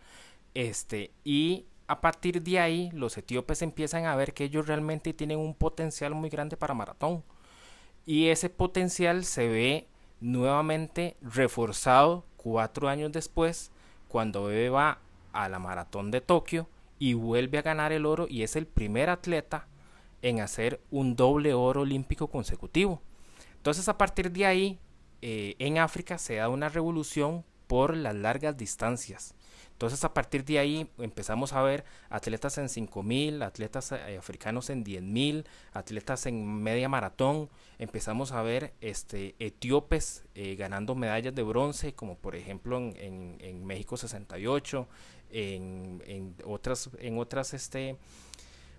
este, 0.54 1.12
y 1.22 1.66
a 1.86 2.00
partir 2.00 2.42
de 2.42 2.58
ahí 2.58 2.90
los 2.92 3.16
etíopes 3.16 3.62
empiezan 3.62 4.06
a 4.06 4.16
ver 4.16 4.34
que 4.34 4.44
ellos 4.44 4.66
realmente 4.66 5.12
tienen 5.12 5.38
un 5.38 5.54
potencial 5.54 6.12
muy 6.14 6.28
grande 6.28 6.56
para 6.56 6.74
maratón. 6.74 7.22
Y 8.04 8.28
ese 8.28 8.50
potencial 8.50 9.24
se 9.24 9.48
ve 9.48 9.86
nuevamente 10.20 11.16
reforzado 11.22 12.24
cuatro 12.36 12.88
años 12.88 13.12
después 13.12 13.70
cuando 14.08 14.40
Abebe 14.44 14.70
va 14.70 14.98
a 15.32 15.48
la 15.48 15.60
maratón 15.60 16.10
de 16.10 16.20
Tokio 16.20 16.68
y 16.98 17.14
vuelve 17.14 17.58
a 17.58 17.62
ganar 17.62 17.92
el 17.92 18.06
oro 18.06 18.26
y 18.28 18.42
es 18.42 18.56
el 18.56 18.66
primer 18.66 19.08
atleta 19.08 19.68
en 20.24 20.40
hacer 20.40 20.80
un 20.90 21.16
doble 21.16 21.52
oro 21.52 21.82
olímpico 21.82 22.28
consecutivo. 22.28 23.02
Entonces 23.56 23.88
a 23.88 23.98
partir 23.98 24.32
de 24.32 24.46
ahí, 24.46 24.78
eh, 25.20 25.54
en 25.58 25.76
África 25.78 26.16
se 26.16 26.36
da 26.36 26.48
una 26.48 26.70
revolución 26.70 27.44
por 27.66 27.94
las 27.94 28.14
largas 28.14 28.56
distancias. 28.56 29.34
Entonces 29.72 30.02
a 30.02 30.14
partir 30.14 30.44
de 30.44 30.58
ahí 30.58 30.88
empezamos 30.98 31.52
a 31.52 31.60
ver 31.60 31.84
atletas 32.08 32.56
en 32.56 32.70
5000, 32.70 33.42
atletas 33.42 33.92
eh, 33.92 34.16
africanos 34.16 34.70
en 34.70 34.82
10000, 34.82 35.44
atletas 35.74 36.24
en 36.24 36.62
media 36.62 36.88
maratón, 36.88 37.50
empezamos 37.78 38.32
a 38.32 38.40
ver 38.40 38.72
este, 38.80 39.34
etíopes 39.38 40.24
eh, 40.34 40.54
ganando 40.56 40.94
medallas 40.94 41.34
de 41.34 41.42
bronce, 41.42 41.94
como 41.94 42.16
por 42.16 42.34
ejemplo 42.34 42.78
en, 42.78 43.36
en, 43.40 43.66
México 43.66 43.98
68, 43.98 44.88
en, 45.32 46.02
en, 46.06 46.34
otras, 46.44 46.88
en 46.98 47.18
otras 47.18 47.52
este, 47.52 47.98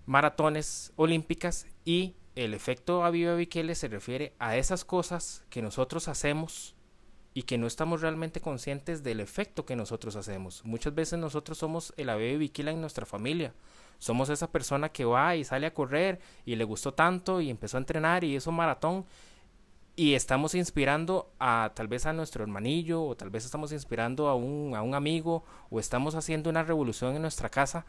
maratones 0.06 0.94
olímpicas 0.96 1.68
y 1.84 2.16
el 2.36 2.54
efecto 2.54 3.06
Aviva 3.06 3.36
Bikele 3.36 3.76
se 3.76 3.88
refiere 3.88 4.34
a 4.40 4.58
esas 4.58 4.86
cosas 4.86 5.44
que 5.50 5.62
nosotros 5.62 6.08
hacemos 6.08 6.76
y 7.34 7.44
que 7.44 7.58
no 7.58 7.68
estamos 7.68 8.02
realmente 8.02 8.40
conscientes 8.40 9.04
del 9.04 9.20
efecto 9.20 9.66
que 9.66 9.76
nosotros 9.76 10.16
hacemos. 10.16 10.64
Muchas 10.64 10.96
veces 10.96 11.20
nosotros 11.20 11.58
somos 11.58 11.94
el 11.98 12.10
Aviva 12.10 12.38
Bikila 12.38 12.72
en 12.72 12.82
nuestra 12.82 13.06
familia. 13.06 13.54
Somos 14.00 14.30
esa 14.30 14.52
persona 14.52 14.90
que 14.90 15.06
va 15.06 15.36
y 15.36 15.44
sale 15.44 15.68
a 15.68 15.74
correr 15.74 16.20
y 16.46 16.56
le 16.56 16.64
gustó 16.64 16.94
tanto 16.94 17.42
y 17.42 17.50
empezó 17.50 17.78
a 17.78 17.80
entrenar 17.80 18.24
y 18.24 18.36
hizo 18.36 18.52
maratón 18.52 19.06
y 19.96 20.14
estamos 20.14 20.56
inspirando 20.56 21.32
a 21.40 21.72
tal 21.74 21.88
vez 21.88 22.06
a 22.06 22.14
nuestro 22.14 22.44
hermanillo 22.44 23.04
o 23.04 23.16
tal 23.16 23.30
vez 23.30 23.46
estamos 23.46 23.72
inspirando 23.72 24.28
a 24.28 24.36
un, 24.36 24.76
a 24.76 24.82
un 24.82 24.94
amigo 24.94 25.46
o 25.70 25.80
estamos 25.80 26.16
haciendo 26.16 26.50
una 26.50 26.64
revolución 26.64 27.16
en 27.16 27.22
nuestra 27.22 27.50
casa 27.50 27.86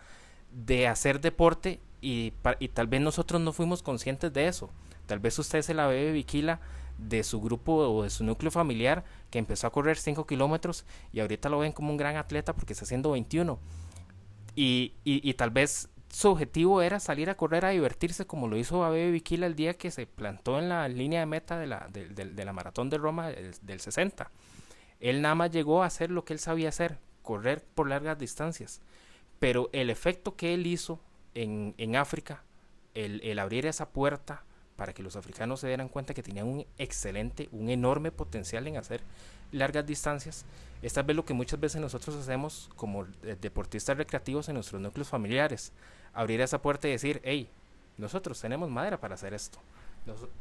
de 0.56 0.88
hacer 0.88 1.20
deporte 1.20 1.80
y, 2.00 2.32
y, 2.60 2.68
tal 2.68 2.86
vez 2.86 3.00
nosotros 3.00 3.40
no 3.40 3.52
fuimos 3.52 3.82
conscientes 3.82 4.32
de 4.32 4.48
eso. 4.48 4.70
Tal 5.06 5.18
vez 5.18 5.38
usted 5.38 5.62
se 5.62 5.74
la 5.74 5.86
ve 5.86 6.12
Viquila 6.12 6.60
de 6.98 7.22
su 7.24 7.42
grupo 7.42 7.74
o 7.74 8.02
de 8.04 8.10
su 8.10 8.24
núcleo 8.24 8.50
familiar 8.50 9.04
que 9.30 9.38
empezó 9.38 9.66
a 9.66 9.72
correr 9.72 9.98
5 9.98 10.26
kilómetros 10.26 10.86
y 11.12 11.20
ahorita 11.20 11.50
lo 11.50 11.58
ven 11.58 11.72
como 11.72 11.90
un 11.90 11.98
gran 11.98 12.16
atleta 12.16 12.54
porque 12.54 12.72
está 12.72 12.84
haciendo 12.84 13.12
21. 13.12 13.58
Y, 14.54 14.94
y, 15.04 15.34
tal 15.34 15.50
vez 15.50 15.90
su 16.08 16.30
objetivo 16.30 16.80
era 16.80 16.98
salir 16.98 17.28
a 17.28 17.36
correr 17.36 17.66
a 17.66 17.70
divertirse 17.70 18.26
como 18.26 18.48
lo 18.48 18.56
hizo 18.56 18.80
Bebe 18.88 19.10
Viquila 19.10 19.46
el 19.46 19.54
día 19.54 19.74
que 19.74 19.90
se 19.90 20.06
plantó 20.06 20.58
en 20.58 20.70
la 20.70 20.88
línea 20.88 21.20
de 21.20 21.26
meta 21.26 21.58
de 21.58 21.66
la, 21.66 21.88
de 21.90 22.44
la 22.44 22.52
maratón 22.54 22.88
de 22.88 22.96
Roma 22.96 23.28
del, 23.28 23.54
del 23.60 23.80
60. 23.80 24.30
Él 25.00 25.20
nada 25.20 25.34
más 25.34 25.50
llegó 25.50 25.82
a 25.82 25.86
hacer 25.86 26.10
lo 26.10 26.24
que 26.24 26.32
él 26.32 26.38
sabía 26.38 26.70
hacer, 26.70 26.98
correr 27.22 27.62
por 27.74 27.90
largas 27.90 28.18
distancias. 28.18 28.80
Pero 29.38 29.68
el 29.72 29.90
efecto 29.90 30.36
que 30.36 30.54
él 30.54 30.66
hizo 30.66 31.00
en, 31.34 31.74
en 31.78 31.96
África, 31.96 32.42
el, 32.94 33.20
el, 33.22 33.38
abrir 33.38 33.66
esa 33.66 33.88
puerta 33.88 34.44
para 34.76 34.92
que 34.92 35.02
los 35.02 35.16
africanos 35.16 35.60
se 35.60 35.68
dieran 35.68 35.88
cuenta 35.88 36.14
que 36.14 36.22
tenían 36.22 36.46
un 36.46 36.66
excelente, 36.78 37.48
un 37.52 37.68
enorme 37.70 38.10
potencial 38.10 38.66
en 38.66 38.76
hacer 38.76 39.02
largas 39.52 39.86
distancias, 39.86 40.44
es 40.82 40.92
tal 40.92 41.04
vez 41.04 41.16
lo 41.16 41.24
que 41.24 41.34
muchas 41.34 41.58
veces 41.58 41.80
nosotros 41.80 42.16
hacemos 42.16 42.70
como 42.76 43.04
deportistas 43.40 43.96
recreativos 43.96 44.48
en 44.48 44.54
nuestros 44.54 44.80
núcleos 44.80 45.08
familiares. 45.08 45.72
Abrir 46.12 46.40
esa 46.40 46.60
puerta 46.60 46.88
y 46.88 46.92
decir, 46.92 47.20
hey, 47.24 47.48
nosotros 47.96 48.40
tenemos 48.40 48.70
madera 48.70 49.00
para 49.00 49.14
hacer 49.14 49.34
esto. 49.34 49.58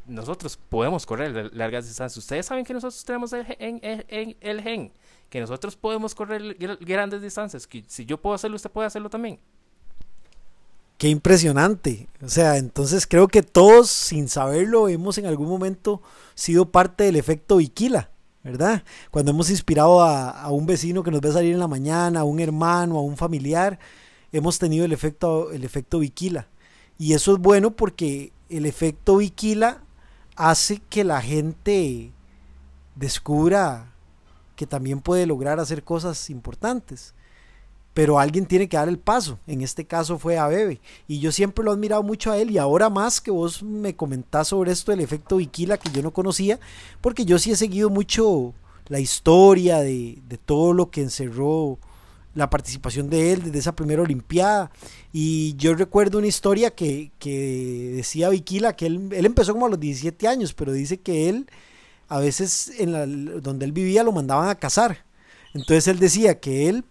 Nosotros 0.05 0.57
podemos 0.69 1.05
correr 1.05 1.53
largas 1.53 1.87
distancias. 1.87 2.17
Ustedes 2.17 2.45
saben 2.45 2.65
que 2.65 2.73
nosotros 2.73 3.03
tenemos 3.03 3.33
el, 3.33 3.45
en, 3.59 4.35
el 4.39 4.61
gen 4.61 4.91
que 5.29 5.41
nosotros 5.41 5.75
podemos 5.75 6.13
correr 6.15 6.55
grandes 6.81 7.21
distancias, 7.21 7.67
que 7.67 7.83
si 7.87 8.05
yo 8.05 8.21
puedo 8.21 8.35
hacerlo, 8.35 8.55
usted 8.55 8.69
puede 8.69 8.87
hacerlo 8.87 9.09
también. 9.09 9.39
Qué 10.97 11.09
impresionante. 11.09 12.07
O 12.23 12.29
sea, 12.29 12.57
entonces 12.57 13.05
creo 13.05 13.27
que 13.27 13.43
todos, 13.43 13.89
sin 13.89 14.29
saberlo, 14.29 14.87
hemos 14.87 15.17
en 15.17 15.25
algún 15.25 15.49
momento 15.49 16.01
sido 16.35 16.71
parte 16.71 17.03
del 17.03 17.17
efecto 17.17 17.57
Viquila, 17.57 18.11
¿verdad? 18.43 18.83
Cuando 19.11 19.31
hemos 19.31 19.49
inspirado 19.49 20.01
a, 20.01 20.49
un 20.51 20.65
vecino 20.65 21.03
que 21.03 21.11
nos 21.11 21.19
ve 21.19 21.33
salir 21.33 21.53
en 21.53 21.59
la 21.59 21.67
mañana, 21.67 22.21
a 22.21 22.23
un 22.23 22.39
hermano, 22.39 22.97
a 22.97 23.01
un 23.01 23.17
familiar, 23.17 23.77
hemos 24.31 24.57
tenido 24.57 24.85
el 24.85 24.93
efecto, 24.93 25.51
el 25.51 25.65
efecto 25.65 25.99
Viquila. 25.99 26.47
Y 26.97 27.13
eso 27.13 27.33
es 27.33 27.39
bueno 27.39 27.71
porque 27.71 28.31
el 28.49 28.65
efecto 28.65 29.17
Viquila 29.17 29.81
hace 30.35 30.81
que 30.89 31.03
la 31.03 31.21
gente 31.21 32.11
descubra 32.95 33.91
que 34.55 34.65
también 34.65 35.01
puede 35.01 35.25
lograr 35.25 35.59
hacer 35.59 35.83
cosas 35.83 36.29
importantes. 36.29 37.13
Pero 37.93 38.19
alguien 38.19 38.45
tiene 38.45 38.67
que 38.67 38.75
dar 38.75 38.89
el 38.89 38.99
paso. 38.99 39.39
En 39.47 39.61
este 39.61 39.85
caso 39.85 40.19
fue 40.19 40.37
a 40.37 40.47
Bebe. 40.47 40.81
Y 41.07 41.19
yo 41.19 41.31
siempre 41.31 41.63
lo 41.63 41.71
he 41.71 41.75
admirado 41.75 42.03
mucho 42.03 42.29
a 42.29 42.37
él. 42.37 42.51
Y 42.51 42.57
ahora 42.57 42.89
más 42.89 43.21
que 43.21 43.31
vos 43.31 43.63
me 43.63 43.95
comentás 43.95 44.49
sobre 44.49 44.73
esto 44.73 44.91
del 44.91 44.99
efecto 44.99 45.37
Viquila 45.37 45.77
que 45.77 45.89
yo 45.91 46.01
no 46.01 46.11
conocía. 46.11 46.59
Porque 46.99 47.23
yo 47.23 47.39
sí 47.39 47.51
he 47.51 47.55
seguido 47.55 47.89
mucho 47.89 48.53
la 48.87 48.99
historia 48.99 49.79
de, 49.79 50.21
todo 50.45 50.73
lo 50.73 50.89
que 50.91 51.01
encerró 51.01 51.79
la 52.35 52.49
participación 52.49 53.09
de 53.09 53.33
él 53.33 53.43
desde 53.43 53.57
esa 53.57 53.75
primera 53.75 54.03
Olimpiada. 54.03 54.69
Y 55.11 55.55
yo 55.55 55.73
recuerdo 55.73 56.19
una 56.19 56.27
historia 56.27 56.71
que, 56.71 57.11
que 57.17 57.93
decía 57.95 58.29
Viquila 58.29 58.75
que 58.75 58.85
él, 58.85 59.09
él 59.11 59.25
empezó 59.25 59.53
como 59.53 59.65
a 59.65 59.69
los 59.69 59.79
17 59.79 60.27
años, 60.27 60.53
pero 60.53 60.71
dice 60.71 60.99
que 60.99 61.29
él 61.29 61.47
a 62.07 62.19
veces 62.19 62.71
en 62.77 62.91
la, 62.91 63.05
donde 63.41 63.65
él 63.65 63.71
vivía 63.71 64.03
lo 64.03 64.11
mandaban 64.11 64.49
a 64.49 64.55
cazar. 64.55 65.05
Entonces 65.53 65.87
él 65.87 65.99
decía 65.99 66.39
que 66.39 66.69
él 66.69 66.83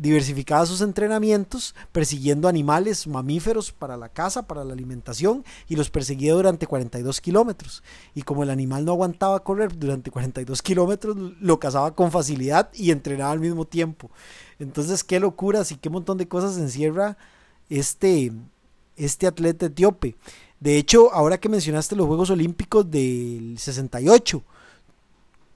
diversificaba 0.00 0.66
sus 0.66 0.80
entrenamientos 0.80 1.74
persiguiendo 1.92 2.48
animales 2.48 3.06
mamíferos 3.06 3.72
para 3.72 3.96
la 3.96 4.08
caza, 4.08 4.46
para 4.46 4.64
la 4.64 4.72
alimentación 4.72 5.44
y 5.68 5.76
los 5.76 5.90
perseguía 5.90 6.34
durante 6.34 6.66
42 6.66 7.20
kilómetros. 7.20 7.82
Y 8.14 8.22
como 8.22 8.42
el 8.42 8.50
animal 8.50 8.84
no 8.84 8.92
aguantaba 8.92 9.42
correr 9.42 9.76
durante 9.78 10.10
42 10.10 10.62
kilómetros, 10.62 11.16
lo 11.40 11.58
cazaba 11.58 11.94
con 11.94 12.10
facilidad 12.10 12.70
y 12.74 12.90
entrenaba 12.90 13.32
al 13.32 13.40
mismo 13.40 13.64
tiempo. 13.64 14.10
Entonces, 14.58 15.04
qué 15.04 15.20
locuras 15.20 15.72
y 15.72 15.76
qué 15.76 15.90
montón 15.90 16.18
de 16.18 16.28
cosas 16.28 16.58
encierra 16.58 17.16
este, 17.68 18.32
este 18.96 19.26
atleta 19.26 19.66
etíope. 19.66 20.16
De 20.60 20.78
hecho, 20.78 21.12
ahora 21.12 21.38
que 21.38 21.48
mencionaste 21.48 21.96
los 21.96 22.06
Juegos 22.06 22.30
Olímpicos 22.30 22.90
del 22.90 23.56
68, 23.58 24.42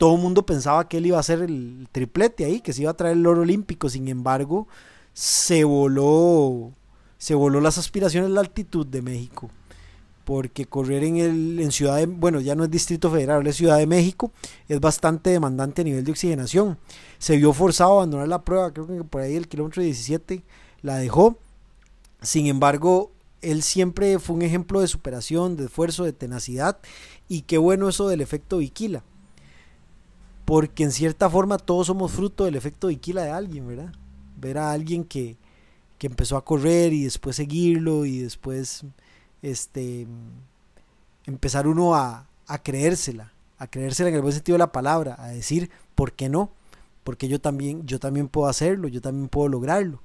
todo 0.01 0.15
el 0.15 0.23
mundo 0.23 0.47
pensaba 0.47 0.89
que 0.89 0.97
él 0.97 1.05
iba 1.05 1.19
a 1.19 1.21
hacer 1.21 1.43
el 1.43 1.87
triplete 1.93 2.47
ahí, 2.47 2.63
que 2.63 2.73
se 2.73 2.81
iba 2.81 2.91
a 2.91 2.97
traer 2.97 3.19
el 3.19 3.27
oro 3.27 3.43
olímpico. 3.43 3.91
Sin 3.91 4.09
embargo, 4.09 4.67
se 5.13 5.63
voló, 5.63 6.73
se 7.19 7.35
voló 7.35 7.61
las 7.61 7.77
aspiraciones 7.77 8.31
la 8.31 8.41
altitud 8.41 8.87
de 8.87 9.03
México. 9.03 9.51
Porque 10.25 10.65
correr 10.65 11.05
en, 11.05 11.19
el, 11.19 11.61
en 11.61 11.71
Ciudad 11.71 11.99
de, 11.99 12.07
bueno, 12.07 12.41
ya 12.41 12.55
no 12.55 12.65
es 12.65 12.71
Distrito 12.71 13.11
Federal, 13.11 13.47
es 13.47 13.57
Ciudad 13.57 13.77
de 13.77 13.87
México, 13.87 14.33
es 14.69 14.81
bastante 14.81 15.29
demandante 15.29 15.83
a 15.83 15.85
nivel 15.85 16.03
de 16.03 16.13
oxigenación. 16.13 16.79
Se 17.19 17.37
vio 17.37 17.53
forzado 17.53 17.91
a 17.91 17.97
abandonar 17.97 18.29
la 18.29 18.43
prueba, 18.43 18.73
creo 18.73 18.87
que 18.87 19.05
por 19.05 19.21
ahí 19.21 19.37
el 19.37 19.49
kilómetro 19.49 19.83
17 19.83 20.43
la 20.81 20.97
dejó. 20.97 21.37
Sin 22.23 22.47
embargo, 22.47 23.13
él 23.43 23.63
siempre 23.63 24.19
fue 24.19 24.37
un 24.37 24.41
ejemplo 24.41 24.81
de 24.81 24.89
superación, 24.89 25.59
de 25.59 25.67
esfuerzo, 25.67 26.05
de 26.05 26.15
tenacidad. 26.15 26.79
Y 27.29 27.43
qué 27.43 27.59
bueno 27.59 27.87
eso 27.91 28.09
del 28.09 28.23
efecto 28.23 28.57
Viquila 28.57 29.05
porque 30.51 30.83
en 30.83 30.91
cierta 30.91 31.31
forma 31.31 31.59
todos 31.59 31.87
somos 31.87 32.11
fruto 32.11 32.45
del 32.45 32.57
efecto 32.57 32.89
de 32.89 32.99
de 32.99 33.31
alguien, 33.31 33.69
¿verdad? 33.69 33.93
Ver 34.37 34.59
a 34.59 34.73
alguien 34.73 35.05
que, 35.05 35.37
que 35.97 36.09
empezó 36.09 36.37
a 36.37 36.45
correr 36.45 36.93
y 36.93 37.05
después 37.05 37.37
seguirlo 37.37 38.05
y 38.05 38.19
después 38.19 38.85
este 39.43 40.09
empezar 41.25 41.69
uno 41.69 41.95
a, 41.95 42.27
a 42.49 42.63
creérsela, 42.65 43.33
a 43.59 43.69
creérsela 43.69 44.09
en 44.09 44.17
el 44.17 44.23
buen 44.23 44.33
sentido 44.35 44.55
de 44.55 44.59
la 44.59 44.73
palabra, 44.73 45.15
a 45.21 45.29
decir, 45.29 45.71
¿por 45.95 46.15
qué 46.15 46.29
no? 46.29 46.51
Porque 47.05 47.29
yo 47.29 47.41
también, 47.41 47.87
yo 47.87 48.01
también 48.01 48.27
puedo 48.27 48.49
hacerlo, 48.49 48.89
yo 48.89 49.01
también 49.01 49.29
puedo 49.29 49.49
lograrlo. 49.49 50.03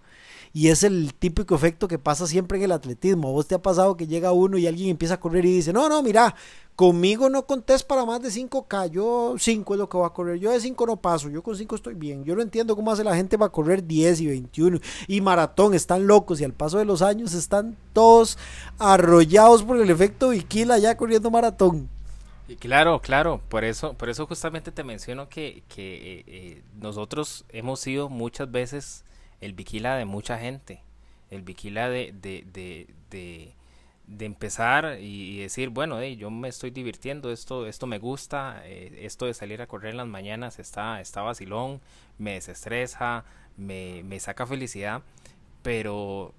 Y 0.54 0.68
es 0.68 0.84
el 0.84 1.16
típico 1.16 1.56
efecto 1.56 1.88
que 1.88 1.98
pasa 1.98 2.28
siempre 2.28 2.60
en 2.60 2.66
el 2.66 2.72
atletismo. 2.72 3.28
¿A 3.30 3.32
vos 3.32 3.48
te 3.48 3.56
ha 3.56 3.62
pasado 3.62 3.98
que 3.98 4.08
llega 4.08 4.32
uno 4.32 4.60
y 4.60 4.68
alguien 4.68 4.90
empieza 4.90 5.16
a 5.16 5.20
correr 5.20 5.44
y 5.46 5.54
dice, 5.54 5.74
no, 5.74 5.90
no, 5.90 6.04
mira, 6.04 6.36
conmigo 6.76 7.30
no 7.30 7.46
contés 7.46 7.84
para 7.84 8.06
más 8.06 8.22
de 8.22 8.30
5K, 8.30 8.90
yo 8.90 9.36
5 9.38 9.74
es 9.74 9.80
lo 9.80 9.90
que 9.90 9.98
voy 9.98 10.06
a 10.06 10.10
correr, 10.10 10.40
yo 10.40 10.52
de 10.52 10.60
5 10.60 10.86
no 10.86 10.98
paso, 10.98 11.30
yo 11.30 11.42
con 11.42 11.56
5 11.56 11.76
estoy 11.76 11.94
bien. 11.94 12.24
Yo 12.24 12.36
no 12.36 12.42
entiendo 12.42 12.76
cómo 12.76 12.92
hace 12.92 13.04
la 13.04 13.16
gente 13.16 13.38
para 13.38 13.52
correr 13.52 13.86
10 13.86 14.22
y 14.22 14.28
21 14.28 14.80
y 15.08 15.22
maratón, 15.22 15.74
están 15.74 16.06
locos 16.08 16.42
y 16.42 16.44
al 16.44 16.54
paso 16.54 16.78
de 16.78 16.86
los 16.86 17.02
años 17.02 17.34
están 17.34 17.78
todos 17.94 18.38
arrollados 18.78 19.64
por 19.64 19.80
el 19.80 19.90
efecto 19.90 20.30
Viquila 20.30 20.78
ya 20.78 20.98
corriendo 20.98 21.32
maratón. 21.32 21.90
Y 22.48 22.58
claro, 22.58 23.02
claro, 23.02 23.42
por 23.50 23.64
eso, 23.64 23.94
por 23.94 24.10
eso 24.10 24.28
justamente 24.28 24.72
te 24.72 24.84
menciono 24.84 25.30
que, 25.30 25.64
que 25.68 25.96
eh, 25.96 26.24
eh, 26.28 26.62
nosotros 26.80 27.44
hemos 27.50 27.80
sido 27.80 28.08
muchas 28.08 28.52
veces 28.52 29.04
el 29.42 29.54
Viquila 29.54 29.96
de 29.96 30.06
mucha 30.06 30.38
gente, 30.38 30.84
el 31.32 31.42
Viquila 31.42 31.90
de, 31.90 32.14
de, 32.22 32.46
de, 32.54 32.88
de, 33.10 33.54
empezar 34.20 34.98
y, 35.00 35.40
decir, 35.40 35.70
bueno, 35.70 36.04
yo 36.04 36.30
me 36.30 36.48
estoy 36.48 36.72
divirtiendo, 36.72 37.32
esto, 37.32 37.68
esto 37.68 37.88
me 37.88 38.00
gusta, 38.00 38.62
eh, 38.66 39.00
esto 39.02 39.26
de 39.26 39.34
salir 39.34 39.62
a 39.62 39.68
correr 39.68 39.92
en 39.92 39.98
las 39.98 40.08
mañanas 40.08 40.60
está, 40.60 41.02
está 41.02 41.22
vacilón, 41.22 41.82
me 42.18 42.34
desestresa, 42.34 43.26
me, 43.58 44.04
me 44.04 44.20
saca 44.20 44.46
felicidad, 44.46 45.02
pero 45.64 46.34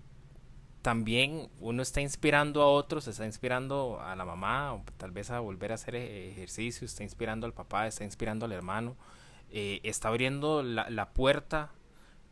también 0.83 1.49
uno 1.61 1.83
está 1.83 2.01
inspirando 2.01 2.63
a 2.63 2.69
otros, 2.69 3.09
está 3.09 3.27
inspirando 3.27 3.99
a 4.01 4.15
la 4.15 4.25
mamá, 4.25 4.73
o 4.75 4.85
tal 4.97 5.11
vez 5.11 5.31
a 5.31 5.41
volver 5.41 5.73
a 5.73 5.75
hacer 5.75 5.97
e-, 5.97 6.31
ejercicio, 6.31 6.85
está 6.85 7.03
inspirando 7.03 7.47
al 7.47 7.53
papá, 7.53 7.89
está 7.89 8.05
inspirando 8.05 8.47
al 8.47 8.53
hermano, 8.53 8.95
eh, 9.51 9.81
está 9.83 10.09
abriendo 10.09 10.63
la, 10.63 10.89
la 10.91 11.11
puerta 11.11 11.71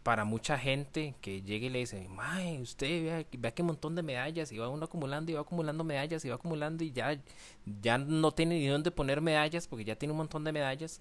para 0.04 0.26
mucha 0.26 0.58
gente 0.58 1.14
que 1.22 1.42
llegue 1.42 1.66
y 1.66 1.70
le 1.70 1.78
dice, 1.80 2.06
Mae, 2.08 2.60
usted 2.60 3.02
vea, 3.02 3.26
vea 3.38 3.54
qué 3.54 3.62
montón 3.62 3.94
de 3.94 4.02
medallas, 4.02 4.52
y 4.52 4.58
va 4.58 4.68
uno 4.68 4.84
acumulando 4.84 5.32
y 5.32 5.34
va 5.34 5.40
acumulando 5.40 5.82
medallas 5.82 6.24
y 6.24 6.28
va 6.28 6.34
acumulando 6.34 6.84
y 6.84 6.92
ya, 6.92 7.18
ya 7.80 7.96
no 7.96 8.30
tiene 8.30 8.58
ni 8.58 8.66
dónde 8.66 8.90
poner 8.90 9.22
medallas 9.22 9.66
porque 9.66 9.86
ya 9.86 9.96
tiene 9.96 10.12
un 10.12 10.18
montón 10.18 10.44
de 10.44 10.52
medallas. 10.52 11.00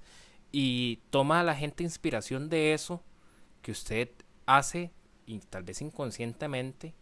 Y 0.54 1.02
toma 1.10 1.42
a 1.42 1.44
la 1.44 1.54
gente 1.54 1.84
inspiración 1.84 2.48
de 2.48 2.74
eso 2.74 3.04
que 3.62 3.72
usted 3.72 4.10
hace, 4.46 4.94
y 5.26 5.40
tal 5.40 5.64
vez 5.64 5.82
inconscientemente, 5.82 6.96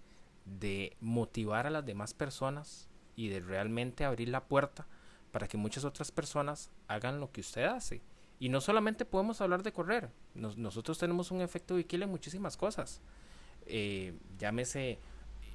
de 0.45 0.97
motivar 1.02 1.67
a 1.67 1.69
las 1.69 1.86
demás 1.86 2.15
personas 2.15 2.89
y 3.15 3.28
de 3.28 3.41
realmente 3.41 4.06
abrir 4.06 4.30
la 4.30 4.45
puerta 4.45 4.88
para 5.32 5.47
que 5.47 5.58
muchas 5.58 5.86
otras 5.86 6.12
personas 6.12 6.71
hagan 6.88 7.19
lo 7.19 7.32
que 7.32 7.41
usted 7.41 7.65
hace. 7.65 8.02
Y 8.41 8.49
no 8.49 8.60
solamente 8.60 9.06
podemos 9.06 9.39
hablar 9.39 9.62
de 9.62 9.71
correr, 9.71 10.10
nosotros 10.34 10.97
tenemos 10.97 11.30
un 11.30 11.41
efecto 11.41 11.75
Bikila 11.75 12.06
en 12.06 12.10
muchísimas 12.10 12.58
cosas. 12.58 12.99
Eh, 13.67 14.15
llámese 14.39 14.97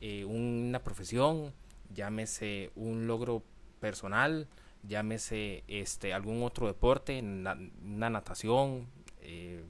eh, 0.01 0.25
una 0.25 0.79
profesión, 0.79 1.53
llámese 1.93 2.71
un 2.77 3.09
logro 3.09 3.43
personal, 3.81 4.47
llámese 4.85 5.65
este 5.67 6.15
algún 6.15 6.45
otro 6.45 6.69
deporte, 6.69 7.19
una 7.19 8.09
natación, 8.09 8.87
eh, 9.21 9.65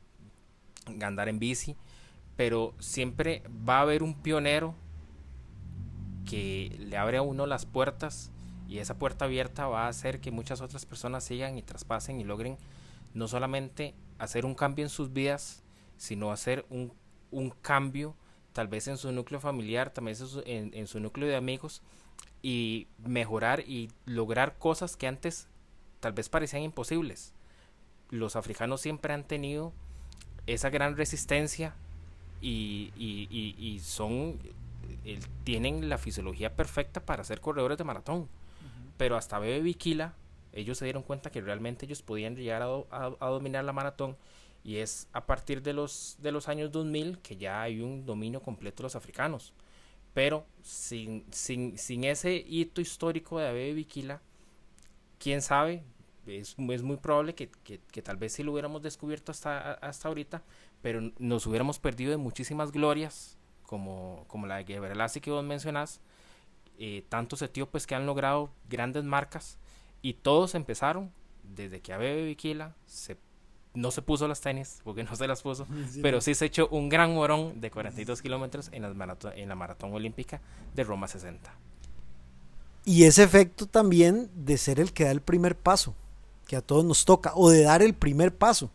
andar 1.01 1.31
en 1.31 1.39
bici, 1.39 1.75
pero 2.37 2.75
siempre 2.81 3.43
va 3.67 3.79
a 3.79 3.81
haber 3.81 4.03
un 4.03 4.13
pionero 4.13 4.75
que 6.29 6.77
le 6.81 6.99
abre 6.99 7.17
a 7.17 7.23
uno 7.23 7.47
las 7.47 7.65
puertas 7.65 8.31
y 8.69 8.77
esa 8.77 8.99
puerta 8.99 9.25
abierta 9.25 9.69
va 9.69 9.87
a 9.87 9.89
hacer 9.89 10.21
que 10.21 10.31
muchas 10.31 10.61
otras 10.61 10.85
personas 10.85 11.25
sigan 11.25 11.57
y 11.57 11.63
traspasen 11.63 12.21
y 12.21 12.25
logren 12.25 12.59
no 13.17 13.29
solamente 13.29 13.95
hacer 14.19 14.45
un 14.45 14.55
cambio 14.55 14.85
en 14.85 14.91
sus 14.91 15.11
vidas, 15.11 15.63
sino 15.97 16.33
hacer 16.33 16.67
un, 16.69 16.93
cambio 17.63 18.15
tal 18.53 18.69
vez 18.69 18.89
en 18.89 18.99
su 18.99 19.11
núcleo 19.11 19.41
familiar, 19.41 19.91
también 19.91 20.17
en, 20.45 20.87
su 20.87 21.01
núcleo 21.01 21.27
de 21.27 21.35
amigos 21.35 21.83
y 22.43 22.89
mejorar 22.99 23.61
y 23.61 23.91
lograr 24.05 24.59
cosas 24.59 24.97
que 24.97 25.07
antes 25.07 25.49
tal 26.01 26.13
vez 26.13 26.29
parecían 26.29 26.63
imposibles. 26.63 27.33
Los 28.11 28.37
africanos 28.37 28.83
siempre 28.83 29.15
han 29.15 29.25
tenido 29.25 29.73
esa 30.47 30.69
gran 30.69 30.95
resistencia 30.97 31.75
y, 32.43 32.93
y, 32.99 33.81
son 33.83 34.39
tienen 35.43 35.89
la 35.89 35.97
fisiología 35.97 36.55
perfecta 36.55 37.01
para 37.01 37.25
ser 37.25 37.41
corredores 37.41 37.79
de 37.79 37.85
maratón. 37.85 38.29
Pero 38.99 39.17
hasta 39.17 39.39
Bebe 39.39 39.61
Viquila 39.61 40.15
ellos 40.57 40.79
se 40.79 40.87
dieron 40.87 41.03
cuenta 41.03 41.31
que 41.31 41.41
realmente 41.41 41.85
ellos 41.85 42.03
podían 42.03 42.35
llegar 42.35 42.63
a, 42.63 43.27
dominar 43.27 43.65
la 43.65 43.75
maratón 43.75 44.17
y 44.65 44.79
es 44.79 45.07
a 45.13 45.27
partir 45.27 45.63
de 45.63 45.75
los, 45.75 46.17
de 46.21 46.33
los 46.33 46.49
años 46.49 46.73
2000 46.73 47.19
que 47.19 47.37
ya 47.37 47.63
hay 47.63 47.81
un 47.81 48.07
dominio 48.07 48.41
completo 48.41 48.83
de 48.83 48.85
los 48.85 48.97
africanos. 48.97 49.53
Pero 50.15 50.47
sin, 50.63 51.27
sin, 51.31 51.77
sin 51.77 52.05
ese 52.05 52.35
hito 52.35 52.81
histórico 52.81 53.39
de 53.39 53.49
Abebe 53.49 53.75
Bikila, 53.75 54.23
quién 55.19 55.43
sabe, 55.43 55.85
es, 56.27 56.57
es 56.59 56.83
muy 56.83 56.97
probable 56.97 57.35
que, 57.35 57.51
que, 57.51 58.03
tal 58.03 58.17
vez 58.17 58.33
sí 58.33 58.43
lo 58.43 58.53
hubiéramos 58.53 58.81
descubierto 58.83 59.31
hasta, 59.31 59.75
hasta 59.75 60.09
ahorita, 60.09 60.43
pero 60.81 61.13
nos 61.19 61.47
hubiéramos 61.47 61.79
perdido 61.79 62.13
de 62.13 62.17
muchísimas 62.17 62.73
glorias, 62.73 63.37
como, 63.63 64.25
como 64.27 64.47
la 64.47 64.57
de 64.57 64.65
Gebrselassie 64.65 65.21
que 65.21 65.31
vos 65.31 65.45
mencionás, 65.45 66.01
eh, 66.79 67.05
tantos 67.11 67.43
etíopes 67.43 67.87
que 67.87 67.95
han 67.95 68.07
logrado 68.07 68.51
grandes 68.69 69.05
marcas 69.05 69.59
y 70.07 70.15
todos 70.15 70.55
empezaron 70.55 71.11
desde 71.43 71.81
que 71.81 71.93
Abebe 71.93 72.25
Bikila 72.27 72.77
se, 72.87 73.17
no 73.75 73.91
se 73.91 74.03
puso 74.03 74.29
las 74.29 74.41
tenis, 74.41 74.79
porque 74.85 75.03
no 75.03 75.17
se 75.17 75.27
las 75.27 75.43
puso, 75.43 75.67
pero 76.03 76.21
sí 76.21 76.37
se 76.37 76.45
echó 76.45 76.69
un 76.69 76.89
gran 76.89 77.13
morón 77.13 77.61
de 77.61 77.73
42 77.73 78.23
kilómetros 78.23 78.69
en, 78.73 78.85
en 78.85 79.49
la 79.49 79.55
maratón 79.57 79.93
olímpica 79.93 80.41
de 80.77 80.85
Roma 80.85 81.09
60. 81.09 81.53
Y 82.85 83.03
ese 83.03 83.25
efecto 83.25 83.67
también 83.67 84.31
de 84.37 84.59
ser 84.59 84.79
el 84.79 84.93
que 84.93 85.03
da 85.03 85.11
el 85.11 85.23
primer 85.23 85.57
paso, 85.57 85.97
que 86.47 86.55
a 86.55 86.63
todos 86.63 86.85
nos 86.85 87.05
toca, 87.05 87.33
o 87.35 87.51
de 87.51 87.65
dar 87.65 87.83
el 87.83 87.93
primer 87.93 88.33
paso. 88.33 88.71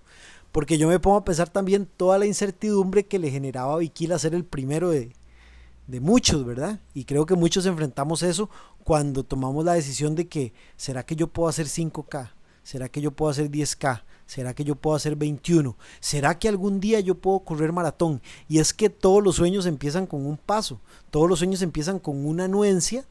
Porque 0.52 0.78
yo 0.78 0.90
me 0.90 1.00
pongo 1.00 1.16
a 1.16 1.24
pensar 1.24 1.48
también 1.48 1.88
toda 1.96 2.18
la 2.18 2.26
incertidumbre 2.26 3.06
que 3.06 3.20
le 3.20 3.32
generaba 3.32 3.76
a 3.76 3.78
Bikila 3.78 4.20
ser 4.20 4.36
el 4.36 4.44
primero 4.44 4.90
de, 4.90 5.14
de 5.88 6.00
muchos, 6.00 6.46
¿verdad? 6.46 6.80
Y 6.94 7.06
creo 7.06 7.26
que 7.26 7.36
muchos 7.36 7.66
enfrentamos 7.66 8.24
eso 8.24 8.50
cuando 8.84 9.24
tomamos 9.24 9.66
la 9.66 9.74
decisión 9.74 10.16
de 10.16 10.28
que, 10.28 10.54
¿será 10.78 11.06
que 11.06 11.16
yo 11.16 11.28
puedo 11.28 11.50
hacer 11.50 11.68
5K? 11.68 12.32
¿Será 12.64 12.90
que 12.90 13.02
yo 13.02 13.12
puedo 13.12 13.32
hacer 13.32 13.50
10K? 13.50 14.04
¿Será 14.26 14.54
que 14.54 14.64
yo 14.64 14.76
puedo 14.76 14.96
hacer 14.96 15.16
21? 15.16 15.76
¿Será 16.00 16.40
que 16.40 16.48
algún 16.48 16.80
día 16.80 17.00
yo 17.02 17.16
puedo 17.16 17.40
correr 17.40 17.74
maratón? 17.74 18.22
Y 18.48 18.60
es 18.60 18.74
que 18.74 18.90
todos 18.90 19.22
los 19.22 19.36
sueños 19.36 19.66
empiezan 19.66 20.08
con 20.08 20.26
un 20.26 20.38
paso, 20.38 20.80
todos 21.10 21.28
los 21.28 21.40
sueños 21.40 21.62
empiezan 21.62 22.00
con 22.00 22.26
una 22.26 22.46
anuencia 22.46 23.06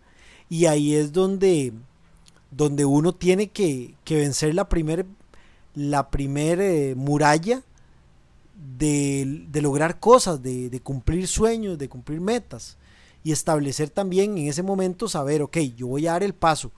y 0.49 0.67
ahí 0.67 0.95
es 0.95 1.13
donde, 1.13 1.75
donde 2.51 2.85
uno 2.85 3.15
tiene 3.15 3.49
que, 3.49 3.95
vencer 4.09 4.55
la 4.55 4.69
primera 4.69 5.05
la 5.75 6.11
primer, 6.11 6.61
eh, 6.61 6.95
muralla 6.97 7.63
de, 8.61 9.61
lograr 9.61 10.01
cosas, 10.01 10.42
de, 10.42 10.70
de, 10.70 10.81
cumplir 10.81 11.27
sueños, 11.27 11.79
de 11.79 11.88
cumplir 11.88 12.20
metas. 12.20 12.77
Y 13.23 13.33
establecer 13.33 13.90
también 13.90 14.38
en 14.38 14.49
ese 14.49 14.62
momento, 14.62 15.09
saber, 15.09 15.42
ok, 15.42 15.59
yo 15.77 15.88
voy 15.88 16.07
a 16.07 16.12
dar 16.12 16.23
el 16.23 16.35
paso, 16.35 16.73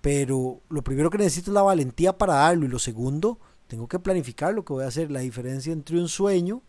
pero 0.00 0.60
lo 0.68 0.82
primero 0.82 1.08
que 1.08 1.18
necesito 1.18 1.50
es 1.50 1.54
la 1.54 1.62
valentía 1.62 2.18
para 2.18 2.34
darlo 2.34 2.66
y 2.66 2.68
lo 2.68 2.78
segundo, 2.78 3.38
tengo 3.68 3.88
que 3.88 3.98
planificar 3.98 4.52
lo 4.52 4.64
que 4.64 4.72
voy 4.72 4.84
a 4.84 4.88
hacer, 4.88 5.10
la 5.10 5.20
diferencia 5.20 5.72
entre 5.72 5.98
un 5.98 6.08
sueño 6.08 6.62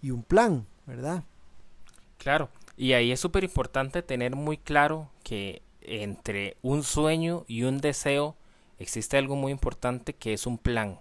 y 0.00 0.10
un 0.10 0.22
plan, 0.22 0.66
¿verdad? 0.86 1.24
Claro, 2.18 2.48
y 2.76 2.92
ahí 2.92 3.12
es 3.12 3.20
súper 3.20 3.44
importante 3.44 4.02
tener 4.02 4.36
muy 4.36 4.56
claro 4.56 5.10
que 5.22 5.62
entre 5.82 6.56
un 6.62 6.82
sueño 6.82 7.44
y 7.48 7.64
un 7.64 7.78
deseo 7.78 8.36
existe 8.78 9.18
algo 9.18 9.36
muy 9.36 9.52
importante 9.52 10.14
que 10.14 10.32
es 10.32 10.46
un 10.46 10.56
plan. 10.56 10.98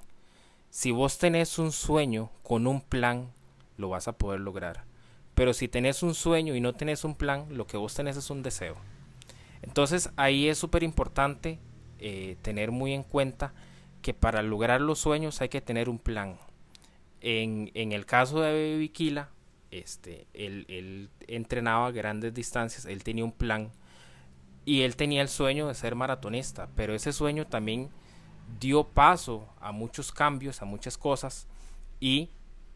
Si 0.70 0.92
vos 0.92 1.18
tenés 1.18 1.58
un 1.58 1.72
sueño 1.72 2.30
con 2.44 2.68
un 2.68 2.82
plan, 2.82 3.32
lo 3.78 3.90
vas 3.90 4.08
a 4.08 4.18
poder 4.18 4.40
lograr. 4.40 4.84
Pero 5.34 5.54
si 5.54 5.68
tenés 5.68 6.04
un 6.04 6.14
sueño 6.14 6.56
y 6.56 6.62
no 6.62 6.74
tenés 6.74 7.04
un 7.04 7.16
plan, 7.16 7.46
lo 7.50 7.66
que 7.66 7.78
vos 7.78 7.94
tenés 7.94 8.18
es 8.18 8.30
un 8.30 8.44
deseo. 8.44 8.76
Entonces 9.62 10.10
ahí 10.16 10.48
es 10.48 10.58
súper 10.58 10.84
importante 10.84 11.60
eh, 12.00 12.38
tener 12.42 12.72
muy 12.72 12.94
en 12.94 13.04
cuenta 13.04 13.54
que 14.02 14.14
para 14.14 14.42
lograr 14.42 14.82
los 14.82 15.00
sueños 15.00 15.42
hay 15.42 15.50
que 15.50 15.62
tener 15.62 15.90
un 15.90 16.00
plan. 16.00 16.38
En, 17.22 17.72
en 17.74 17.92
el 17.92 18.06
caso 18.06 18.42
de 18.42 18.78
Viquila, 18.78 19.30
este, 19.72 20.28
él, 20.34 20.66
él 20.70 21.10
entrenaba 21.28 21.92
grandes 21.92 22.34
distancias, 22.34 22.86
él 22.86 23.04
tenía 23.04 23.26
un 23.26 23.32
plan 23.32 23.72
y 24.66 24.82
él 24.82 24.96
tenía 24.96 25.22
el 25.22 25.30
sueño 25.30 25.68
de 25.68 25.74
ser 25.74 25.96
maratonista, 25.96 26.70
pero 26.76 26.94
ese 26.94 27.12
sueño 27.12 27.48
también 27.48 27.90
dio 28.60 28.86
paso 28.86 29.48
a 29.60 29.72
muchos 29.72 30.12
cambios, 30.12 30.62
a 30.62 30.66
muchas 30.66 30.98
cosas 30.98 31.48
y 32.00 32.30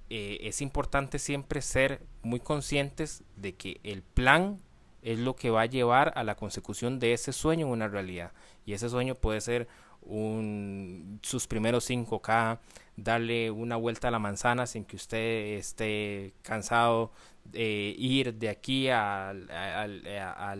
eh, 0.09 0.39
es 0.41 0.61
importante 0.61 1.19
siempre 1.19 1.61
ser 1.61 2.05
muy 2.21 2.39
conscientes 2.39 3.23
de 3.35 3.55
que 3.55 3.79
el 3.83 4.03
plan 4.03 4.59
es 5.01 5.19
lo 5.19 5.35
que 5.35 5.49
va 5.49 5.61
a 5.61 5.65
llevar 5.65 6.13
a 6.15 6.23
la 6.23 6.35
consecución 6.35 6.99
de 6.99 7.13
ese 7.13 7.33
sueño 7.33 7.67
en 7.67 7.71
una 7.71 7.87
realidad. 7.87 8.31
Y 8.65 8.73
ese 8.73 8.89
sueño 8.89 9.15
puede 9.15 9.41
ser 9.41 9.67
un, 10.01 11.19
sus 11.21 11.47
primeros 11.47 11.89
5K, 11.89 12.59
darle 12.95 13.51
una 13.51 13.75
vuelta 13.75 14.09
a 14.09 14.11
la 14.11 14.19
manzana 14.19 14.65
sin 14.67 14.85
que 14.85 14.95
usted 14.95 15.57
esté 15.57 16.33
cansado, 16.41 17.11
de 17.45 17.93
ir 17.97 18.35
de 18.35 18.49
aquí 18.49 18.89
a, 18.89 19.31
a, 19.31 20.55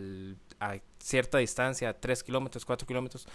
a 0.63 0.79
cierta 0.99 1.37
distancia, 1.37 1.99
3 1.99 2.23
kilómetros, 2.23 2.65
4 2.65 2.87
kilómetros. 2.87 3.27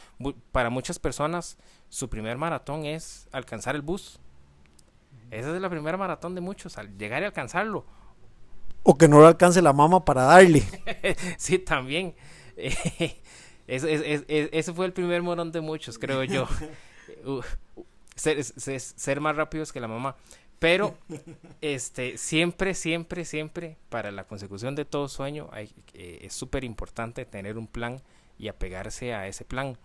Para 0.52 0.70
muchas 0.70 0.98
personas, 0.98 1.58
su 1.88 2.08
primer 2.08 2.38
maratón 2.38 2.86
es 2.86 3.28
alcanzar 3.32 3.74
el 3.74 3.82
bus. 3.82 4.18
Esa 5.30 5.54
es 5.54 5.60
la 5.60 5.68
primera 5.68 5.98
maratón 5.98 6.34
de 6.34 6.40
muchos, 6.40 6.78
al 6.78 6.96
llegar 6.96 7.22
y 7.22 7.26
alcanzarlo. 7.26 7.84
O 8.82 8.96
que 8.96 9.08
no 9.08 9.20
lo 9.20 9.26
alcance 9.26 9.60
la 9.60 9.74
mama 9.74 10.04
para 10.04 10.22
darle. 10.22 10.62
sí, 11.36 11.58
también. 11.58 12.14
ese, 13.66 14.72
fue 14.72 14.86
el 14.86 14.92
primer 14.94 15.22
morón 15.22 15.52
de 15.52 15.60
muchos, 15.60 15.98
creo 15.98 16.24
yo. 16.24 16.48
ser, 18.14 18.42
ser, 18.42 19.20
más 19.20 19.36
rápidos 19.36 19.72
que 19.72 19.80
la 19.80 19.88
mamá. 19.88 20.16
Pero 20.58 20.96
este, 21.60 22.18
siempre, 22.18 22.74
siempre, 22.74 23.24
siempre, 23.24 23.76
para 23.88 24.10
la 24.10 24.24
consecución 24.24 24.74
de 24.74 24.84
todo 24.84 25.08
sueño, 25.08 25.48
hay, 25.52 25.72
eh, 25.94 26.20
es 26.22 26.34
súper 26.34 26.64
importante 26.64 27.24
tener 27.24 27.58
un 27.58 27.66
plan 27.66 28.00
y 28.38 28.48
apegarse 28.48 29.14
a 29.14 29.26
ese 29.28 29.44
plan. 29.44 29.76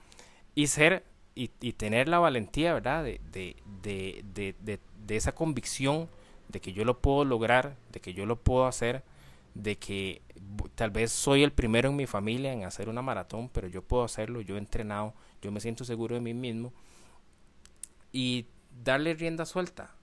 Y 0.55 0.67
ser 0.67 1.03
y, 1.35 1.51
y 1.61 1.73
tener 1.73 2.07
la 2.07 2.19
valentía, 2.19 2.73
¿verdad? 2.73 3.03
De, 3.03 3.19
de, 3.31 3.55
de, 3.81 4.23
de, 4.33 4.79
de 5.05 5.15
esa 5.15 5.33
convicción 5.33 6.09
de 6.49 6.61
que 6.61 6.73
yo 6.73 6.85
lo 6.85 6.99
puedo 6.99 7.25
lograr, 7.25 7.75
de 7.91 7.99
que 7.99 8.13
yo 8.13 8.25
lo 8.25 8.39
puedo 8.39 8.65
hacer, 8.67 9.03
de 9.55 9.77
que 9.77 10.21
tal 10.75 10.91
vez 10.91 11.11
soy 11.11 11.43
el 11.43 11.51
primero 11.51 11.89
en 11.89 11.95
mi 11.95 12.05
familia 12.05 12.53
en 12.53 12.63
hacer 12.63 12.89
una 12.89 13.01
maratón, 13.01 13.49
pero 13.49 13.67
yo 13.67 13.81
puedo 13.81 14.03
hacerlo, 14.03 14.41
yo 14.41 14.55
he 14.55 14.59
entrenado, 14.59 15.13
yo 15.41 15.51
me 15.51 15.59
siento 15.59 15.85
seguro 15.85 16.15
de 16.15 16.21
mí 16.21 16.33
mismo. 16.33 16.73
Y 18.11 18.45
darle 18.83 19.13
rienda 19.15 19.45
suelta, 19.45 19.95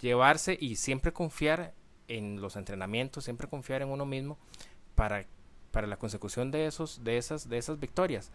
llevarse 0.00 0.56
y 0.60 0.76
siempre 0.76 1.12
confiar 1.12 1.74
en 2.08 2.40
los 2.40 2.56
entrenamientos, 2.56 3.24
siempre 3.24 3.48
confiar 3.48 3.82
en 3.82 3.88
uno 3.88 4.06
mismo 4.06 4.38
para, 4.94 5.26
para 5.70 5.86
la 5.86 5.96
consecución 5.98 6.50
de 6.50 6.66
esos, 6.66 7.02
de 7.04 7.18
esas, 7.18 7.48
de 7.48 7.58
esas 7.58 7.78
victorias. 7.78 8.30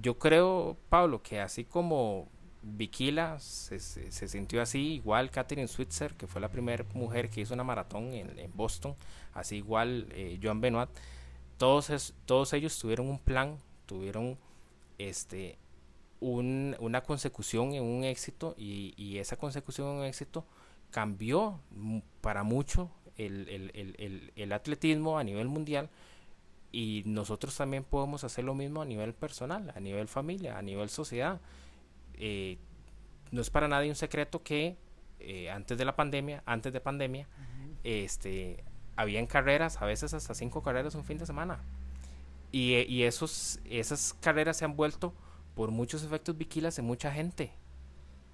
Yo 0.00 0.18
creo, 0.18 0.76
Pablo, 0.88 1.22
que 1.22 1.40
así 1.40 1.64
como 1.64 2.28
Viquila 2.62 3.38
se, 3.38 3.78
se, 3.78 4.28
sintió 4.28 4.60
así, 4.60 4.94
igual 4.94 5.30
Catherine 5.30 5.68
Switzer, 5.68 6.14
que 6.14 6.26
fue 6.26 6.40
la 6.40 6.50
primera 6.50 6.84
mujer 6.94 7.30
que 7.30 7.40
hizo 7.40 7.54
una 7.54 7.64
maratón 7.64 8.12
en, 8.12 8.38
en 8.38 8.50
Boston, 8.54 8.96
así 9.34 9.56
igual 9.56 10.08
eh, 10.10 10.38
Joan 10.42 10.60
Benoit, 10.60 10.90
todos, 11.58 12.14
todos 12.24 12.52
ellos 12.52 12.78
tuvieron 12.78 13.08
un 13.08 13.18
plan, 13.18 13.56
tuvieron 13.86 14.36
este, 14.98 15.58
un, 16.20 16.76
una 16.80 17.02
consecución 17.02 17.74
en 17.74 17.84
un 17.84 18.04
éxito 18.04 18.54
y, 18.58 18.94
y, 18.96 19.18
esa 19.18 19.36
consecución 19.36 19.88
en 19.88 19.94
un 19.98 20.04
éxito 20.04 20.44
cambió 20.90 21.60
para 22.20 22.42
mucho 22.42 22.90
el, 23.16 23.48
el, 23.48 23.70
el, 23.98 24.32
el, 24.34 24.52
atletismo 24.52 25.18
a 25.18 25.24
nivel 25.24 25.48
mundial 25.48 25.88
y 26.72 27.02
nosotros 27.06 27.56
también 27.56 27.84
podemos 27.84 28.24
hacer 28.24 28.44
lo 28.44 28.54
mismo 28.54 28.82
a 28.82 28.84
nivel 28.84 29.14
personal, 29.14 29.72
a 29.74 29.80
nivel 29.80 30.08
familia, 30.08 30.58
a 30.58 30.62
nivel 30.62 30.88
sociedad. 30.88 31.40
Eh, 32.14 32.58
no 33.30 33.40
es 33.40 33.50
para 33.50 33.68
nadie 33.68 33.88
un 33.88 33.96
secreto 33.96 34.42
que 34.42 34.76
eh, 35.18 35.50
antes 35.50 35.78
de 35.78 35.84
la 35.84 35.96
pandemia, 35.96 36.42
antes 36.46 36.72
de 36.72 36.80
pandemia, 36.80 37.26
este, 37.84 38.62
habían 38.96 39.26
carreras, 39.26 39.80
a 39.80 39.86
veces 39.86 40.12
hasta 40.12 40.34
cinco 40.34 40.62
carreras 40.62 40.94
un 40.94 41.04
fin 41.04 41.18
de 41.18 41.26
semana. 41.26 41.60
Y, 42.52 42.74
y 42.82 43.04
esos, 43.04 43.60
esas 43.64 44.14
carreras 44.20 44.56
se 44.58 44.64
han 44.64 44.76
vuelto 44.76 45.14
por 45.54 45.70
muchos 45.70 46.02
efectos 46.04 46.36
viquilas 46.36 46.76
de 46.76 46.82
mucha 46.82 47.10
gente 47.10 47.52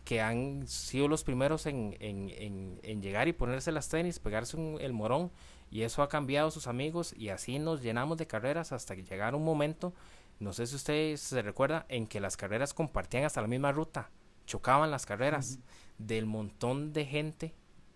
que 0.04 0.20
han 0.20 0.66
sido 0.66 1.08
los 1.08 1.24
primeros 1.24 1.66
en, 1.66 1.96
en, 2.00 2.80
en, 2.82 3.02
llegar 3.02 3.28
y 3.28 3.32
ponerse 3.32 3.70
las 3.70 3.88
tenis, 3.88 4.18
pegarse 4.18 4.56
el 4.80 4.92
morón, 4.92 5.30
y 5.70 5.82
eso 5.82 6.02
ha 6.02 6.08
cambiado 6.08 6.48
a 6.48 6.50
sus 6.50 6.66
amigos, 6.66 7.14
y 7.16 7.28
así 7.28 7.58
nos 7.58 7.82
llenamos 7.82 8.18
de 8.18 8.26
carreras 8.26 8.72
hasta 8.72 8.96
que 8.96 9.04
llegara 9.04 9.36
un 9.36 9.44
momento, 9.44 9.94
no 10.40 10.52
sé 10.52 10.66
si 10.66 10.74
ustedes 10.74 11.20
se 11.20 11.40
recuerda, 11.42 11.86
en 11.88 12.06
que 12.06 12.20
las 12.20 12.36
carreras 12.36 12.74
compartían 12.74 13.24
hasta 13.24 13.40
la 13.40 13.46
misma 13.46 13.70
ruta, 13.70 14.10
chocaban 14.46 14.90
las 14.90 15.06
carreras, 15.06 15.60
del 15.98 16.26
montón 16.26 16.92
de 16.92 17.06
gente 17.06 17.54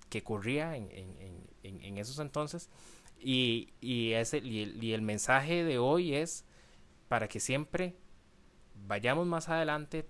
que 0.09 0.23
corría 0.23 0.77
en, 0.77 0.89
en 1.63 1.99
esos 1.99 2.21
entonces, 2.21 2.71
y, 3.19 3.73
y, 3.81 4.13
ese, 4.13 4.39
y 4.39 4.93
el 4.93 5.03
mensaje 5.03 5.65
de 5.65 5.79
hoy 5.79 6.15
es 6.15 6.45
para 7.09 7.29
que 7.29 7.41
siempre 7.41 7.97
vayamos 8.87 9.27
más 9.27 9.49
adelante, 9.49 10.05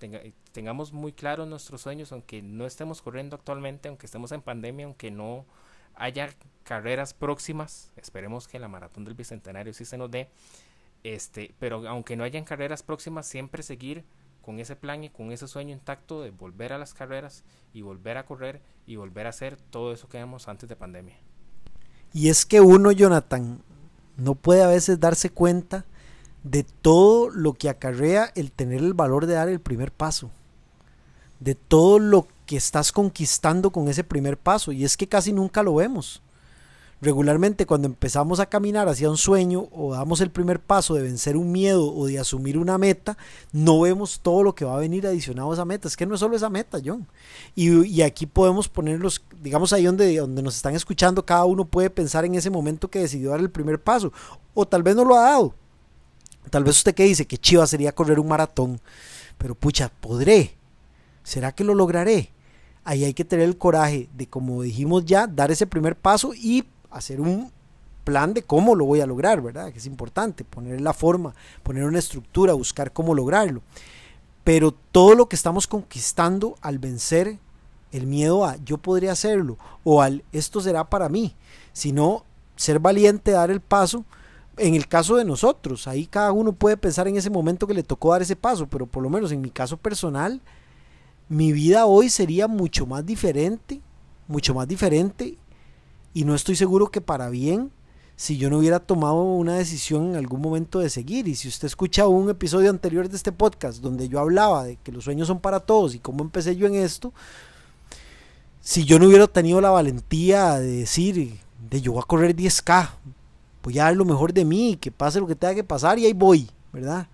tengamos 0.52 0.92
muy 0.92 1.12
claros 1.12 1.48
nuestros 1.48 1.82
sueños, 1.82 2.12
aunque 2.12 2.42
no 2.42 2.66
estemos 2.66 3.02
corriendo 3.02 3.36
actualmente, 3.36 3.88
aunque 3.88 4.06
estemos 4.06 4.32
en 4.32 4.42
pandemia, 4.42 4.86
aunque 4.86 5.10
no 5.10 5.46
haya 5.94 6.30
carreras 6.64 7.14
próximas, 7.14 7.92
esperemos 7.96 8.48
que 8.48 8.58
la 8.58 8.68
maratón 8.68 9.04
del 9.04 9.14
bicentenario 9.14 9.72
sí 9.72 9.84
se 9.84 9.96
nos 9.96 10.10
dé, 10.10 10.28
este, 11.04 11.54
pero 11.58 11.88
aunque 11.88 12.16
no 12.16 12.24
hayan 12.24 12.44
carreras 12.44 12.82
próximas, 12.82 13.26
siempre 13.26 13.62
seguir 13.62 14.04
con 14.42 14.60
ese 14.60 14.76
plan 14.76 15.02
y 15.04 15.10
con 15.10 15.32
ese 15.32 15.48
sueño 15.48 15.72
intacto 15.72 16.22
de 16.22 16.30
volver 16.30 16.72
a 16.72 16.78
las 16.78 16.94
carreras 16.94 17.44
y 17.72 17.82
volver 17.82 18.16
a 18.16 18.26
correr 18.26 18.60
y 18.86 18.96
volver 18.96 19.26
a 19.26 19.30
hacer 19.30 19.56
todo 19.56 19.92
eso 19.92 20.08
que 20.08 20.18
hemos 20.18 20.48
antes 20.48 20.68
de 20.68 20.76
pandemia. 20.76 21.16
Y 22.12 22.28
es 22.28 22.46
que 22.46 22.60
uno, 22.60 22.92
Jonathan, 22.92 23.60
no 24.16 24.34
puede 24.34 24.62
a 24.62 24.68
veces 24.68 25.00
darse 25.00 25.30
cuenta 25.30 25.84
de 26.50 26.62
todo 26.62 27.28
lo 27.28 27.54
que 27.54 27.68
acarrea 27.68 28.30
el 28.36 28.52
tener 28.52 28.78
el 28.78 28.94
valor 28.94 29.26
de 29.26 29.34
dar 29.34 29.48
el 29.48 29.60
primer 29.60 29.90
paso, 29.90 30.30
de 31.40 31.56
todo 31.56 31.98
lo 31.98 32.28
que 32.46 32.56
estás 32.56 32.92
conquistando 32.92 33.70
con 33.70 33.88
ese 33.88 34.04
primer 34.04 34.36
paso, 34.36 34.70
y 34.70 34.84
es 34.84 34.96
que 34.96 35.08
casi 35.08 35.32
nunca 35.32 35.64
lo 35.64 35.74
vemos. 35.74 36.22
Regularmente 37.02 37.66
cuando 37.66 37.88
empezamos 37.88 38.40
a 38.40 38.46
caminar 38.46 38.88
hacia 38.88 39.10
un 39.10 39.18
sueño 39.18 39.68
o 39.70 39.92
damos 39.92 40.22
el 40.22 40.30
primer 40.30 40.60
paso 40.60 40.94
de 40.94 41.02
vencer 41.02 41.36
un 41.36 41.52
miedo 41.52 41.92
o 41.92 42.06
de 42.06 42.18
asumir 42.18 42.56
una 42.56 42.78
meta, 42.78 43.18
no 43.52 43.80
vemos 43.80 44.20
todo 44.20 44.42
lo 44.42 44.54
que 44.54 44.64
va 44.64 44.76
a 44.76 44.80
venir 44.80 45.06
adicionado 45.06 45.50
a 45.50 45.54
esa 45.54 45.66
meta. 45.66 45.88
Es 45.88 45.96
que 45.96 46.06
no 46.06 46.14
es 46.14 46.20
solo 46.20 46.36
esa 46.36 46.48
meta, 46.48 46.78
John. 46.82 47.06
Y, 47.54 48.00
aquí 48.00 48.24
podemos 48.24 48.70
ponerlos, 48.70 49.22
digamos 49.42 49.74
ahí 49.74 49.84
donde, 49.84 50.16
donde 50.16 50.42
nos 50.42 50.56
están 50.56 50.74
escuchando, 50.74 51.26
cada 51.26 51.44
uno 51.44 51.66
puede 51.66 51.90
pensar 51.90 52.24
en 52.24 52.34
ese 52.34 52.48
momento 52.48 52.88
que 52.88 53.00
decidió 53.00 53.28
dar 53.28 53.40
el 53.40 53.50
primer 53.50 53.78
paso. 53.78 54.10
O 54.54 54.66
tal 54.66 54.82
vez 54.82 54.96
no 54.96 55.04
lo 55.04 55.16
ha 55.16 55.22
dado 55.22 55.54
Tal 56.50 56.64
vez 56.64 56.76
usted 56.76 56.94
que 56.94 57.04
dice 57.04 57.26
que 57.26 57.38
chiva 57.38 57.66
sería 57.66 57.94
correr 57.94 58.20
un 58.20 58.28
maratón, 58.28 58.80
pero 59.38 59.54
pucha, 59.54 59.90
podré. 60.00 60.54
¿Será 61.22 61.52
que 61.52 61.64
lo 61.64 61.74
lograré? 61.74 62.30
Ahí 62.84 63.04
hay 63.04 63.14
que 63.14 63.24
tener 63.24 63.46
el 63.46 63.58
coraje 63.58 64.08
de, 64.14 64.28
como 64.28 64.62
dijimos 64.62 65.04
ya, 65.04 65.26
dar 65.26 65.50
ese 65.50 65.66
primer 65.66 65.96
paso 65.96 66.32
y 66.34 66.64
hacer 66.90 67.20
un 67.20 67.50
plan 68.04 68.32
de 68.32 68.42
cómo 68.44 68.76
lo 68.76 68.84
voy 68.84 69.00
a 69.00 69.06
lograr, 69.06 69.40
¿verdad? 69.42 69.72
Que 69.72 69.78
es 69.78 69.86
importante, 69.86 70.44
poner 70.44 70.80
la 70.80 70.92
forma, 70.92 71.34
poner 71.64 71.82
una 71.82 71.98
estructura, 71.98 72.52
buscar 72.52 72.92
cómo 72.92 73.14
lograrlo. 73.14 73.62
Pero 74.44 74.70
todo 74.70 75.16
lo 75.16 75.28
que 75.28 75.34
estamos 75.34 75.66
conquistando 75.66 76.54
al 76.60 76.78
vencer 76.78 77.38
el 77.90 78.06
miedo 78.06 78.44
a 78.44 78.56
yo 78.64 78.78
podría 78.78 79.12
hacerlo 79.12 79.58
o 79.82 80.02
al 80.02 80.22
esto 80.32 80.60
será 80.60 80.88
para 80.88 81.08
mí, 81.08 81.34
sino 81.72 82.24
ser 82.54 82.78
valiente, 82.78 83.32
dar 83.32 83.50
el 83.50 83.60
paso. 83.60 84.04
En 84.56 84.74
el 84.74 84.88
caso 84.88 85.16
de 85.16 85.24
nosotros, 85.24 85.86
ahí 85.86 86.06
cada 86.06 86.32
uno 86.32 86.52
puede 86.52 86.76
pensar 86.76 87.06
en 87.08 87.16
ese 87.16 87.28
momento 87.28 87.66
que 87.66 87.74
le 87.74 87.82
tocó 87.82 88.12
dar 88.12 88.22
ese 88.22 88.36
paso, 88.36 88.66
pero 88.66 88.86
por 88.86 89.02
lo 89.02 89.10
menos 89.10 89.30
en 89.32 89.42
mi 89.42 89.50
caso 89.50 89.76
personal, 89.76 90.40
mi 91.28 91.52
vida 91.52 91.86
hoy 91.86 92.08
sería 92.08 92.48
mucho 92.48 92.86
más 92.86 93.04
diferente, 93.04 93.82
mucho 94.28 94.54
más 94.54 94.66
diferente, 94.66 95.36
y 96.14 96.24
no 96.24 96.34
estoy 96.34 96.56
seguro 96.56 96.90
que 96.90 97.02
para 97.02 97.28
bien 97.28 97.70
si 98.16 98.38
yo 98.38 98.48
no 98.48 98.58
hubiera 98.58 98.80
tomado 98.80 99.22
una 99.22 99.56
decisión 99.56 100.10
en 100.10 100.16
algún 100.16 100.40
momento 100.40 100.78
de 100.80 100.88
seguir. 100.88 101.28
Y 101.28 101.34
si 101.34 101.48
usted 101.48 101.66
escucha 101.66 102.08
un 102.08 102.30
episodio 102.30 102.70
anterior 102.70 103.08
de 103.08 103.16
este 103.16 103.32
podcast 103.32 103.82
donde 103.82 104.08
yo 104.08 104.18
hablaba 104.18 104.64
de 104.64 104.76
que 104.76 104.90
los 104.90 105.04
sueños 105.04 105.28
son 105.28 105.40
para 105.40 105.60
todos 105.60 105.94
y 105.94 105.98
cómo 105.98 106.24
empecé 106.24 106.56
yo 106.56 106.66
en 106.66 106.76
esto, 106.76 107.12
si 108.62 108.84
yo 108.84 108.98
no 108.98 109.06
hubiera 109.06 109.26
tenido 109.26 109.60
la 109.60 109.70
valentía 109.70 110.54
de 110.54 110.78
decir, 110.78 111.38
de 111.70 111.80
yo 111.82 111.92
voy 111.92 112.00
a 112.00 112.06
correr 112.06 112.34
10K, 112.34 112.88
voy 113.66 113.80
a 113.80 113.84
dar 113.84 113.96
lo 113.96 114.04
mejor 114.04 114.32
de 114.32 114.44
mí, 114.44 114.78
que 114.80 114.92
pase 114.92 115.18
lo 115.18 115.26
que 115.26 115.34
tenga 115.34 115.52
que 115.52 115.64
pasar 115.64 115.98
y 115.98 116.06
ahí 116.06 116.12
voy, 116.12 116.48
¿verdad? 116.72 117.08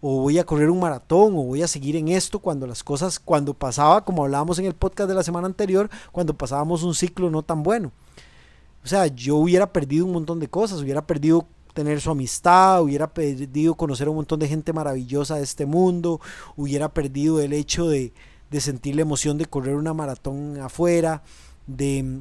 O 0.00 0.20
voy 0.20 0.38
a 0.38 0.46
correr 0.46 0.70
un 0.70 0.78
maratón, 0.78 1.34
o 1.34 1.42
voy 1.42 1.62
a 1.62 1.66
seguir 1.66 1.96
en 1.96 2.06
esto 2.06 2.38
cuando 2.38 2.64
las 2.64 2.84
cosas, 2.84 3.18
cuando 3.18 3.54
pasaba, 3.54 4.04
como 4.04 4.22
hablábamos 4.22 4.60
en 4.60 4.66
el 4.66 4.74
podcast 4.74 5.08
de 5.08 5.16
la 5.16 5.24
semana 5.24 5.48
anterior, 5.48 5.90
cuando 6.12 6.32
pasábamos 6.32 6.84
un 6.84 6.94
ciclo 6.94 7.28
no 7.28 7.42
tan 7.42 7.64
bueno. 7.64 7.90
O 8.84 8.86
sea, 8.86 9.08
yo 9.08 9.34
hubiera 9.34 9.72
perdido 9.72 10.06
un 10.06 10.12
montón 10.12 10.38
de 10.38 10.46
cosas, 10.46 10.80
hubiera 10.80 11.04
perdido 11.04 11.48
tener 11.74 12.00
su 12.00 12.12
amistad, 12.12 12.84
hubiera 12.84 13.12
perdido 13.12 13.74
conocer 13.74 14.06
a 14.06 14.10
un 14.10 14.16
montón 14.16 14.38
de 14.38 14.46
gente 14.46 14.72
maravillosa 14.72 15.34
de 15.34 15.42
este 15.42 15.66
mundo, 15.66 16.20
hubiera 16.54 16.88
perdido 16.88 17.40
el 17.40 17.52
hecho 17.52 17.88
de, 17.88 18.12
sentir 18.60 18.94
la 18.94 19.02
emoción 19.02 19.38
de 19.38 19.46
correr 19.46 19.74
una 19.74 19.92
maratón 19.92 20.60
afuera, 20.60 21.24
de, 21.66 22.20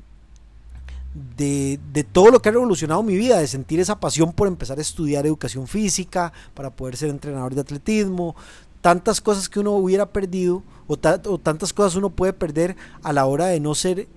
de, 1.15 1.79
de, 1.93 2.03
todo 2.03 2.29
lo 2.29 2.41
que 2.41 2.49
ha 2.49 2.51
revolucionado 2.51 3.01
mi 3.01 3.15
vida, 3.15 3.39
de 3.39 3.47
sentir 3.47 3.79
esa 3.79 3.99
pasión 3.99 4.33
por 4.33 4.47
empezar 4.47 4.77
a 4.77 4.81
estudiar 4.81 5.25
educación 5.25 5.65
física, 5.67 6.33
para 6.53 6.75
poder 6.75 6.97
ser 6.97 7.09
entrenador 7.09 7.55
de 7.55 7.61
atletismo, 7.61 8.35
tantas 8.81 9.21
cosas 9.21 9.49
que 9.49 9.59
uno 9.59 9.71
hubiera 9.71 10.11
perdido 10.11 10.61
o, 10.87 10.97
tantas 10.97 11.73
cosas 11.73 11.95
uno 11.95 12.11
puede 12.11 12.33
perder 12.33 12.75
a 13.01 13.13
la 13.13 13.25
hora 13.25 13.47
de 13.47 13.59
no 13.59 13.73
ser 13.73 14.07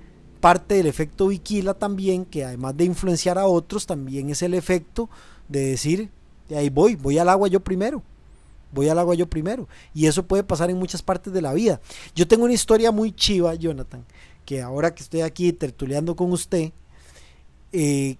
parte 0.40 0.74
del 0.74 0.86
efecto 0.86 1.28
Viquila 1.28 1.74
también, 1.74 2.24
que 2.24 2.44
además 2.44 2.76
de 2.76 2.84
influenciar 2.84 3.38
a 3.38 3.46
otros, 3.46 3.86
también 3.86 4.30
es 4.30 4.42
el 4.42 4.54
efecto 4.54 5.08
de 5.48 5.70
decir, 5.70 6.10
de 6.48 6.58
ahí 6.58 6.68
voy, 6.68 6.96
voy 6.96 7.18
al 7.18 7.28
agua 7.28 7.48
yo 7.48 7.60
primero. 7.60 8.02
Voy 8.70 8.88
al 8.90 8.98
agua 8.98 9.14
yo 9.14 9.26
primero. 9.26 9.66
Y 9.94 10.06
eso 10.06 10.26
puede 10.26 10.42
pasar 10.42 10.68
en 10.68 10.78
muchas 10.78 11.00
partes 11.00 11.32
de 11.32 11.40
la 11.40 11.54
vida. 11.54 11.80
Yo 12.14 12.28
tengo 12.28 12.44
una 12.44 12.52
historia 12.52 12.92
muy 12.92 13.12
chiva, 13.12 13.54
Jonathan, 13.54 14.04
que 14.44 14.60
ahora 14.60 14.94
que 14.94 15.02
estoy 15.02 15.22
aquí 15.22 15.52
tertuleando 15.52 16.14
con 16.14 16.30
usted, 16.32 16.72
eh, 17.72 18.16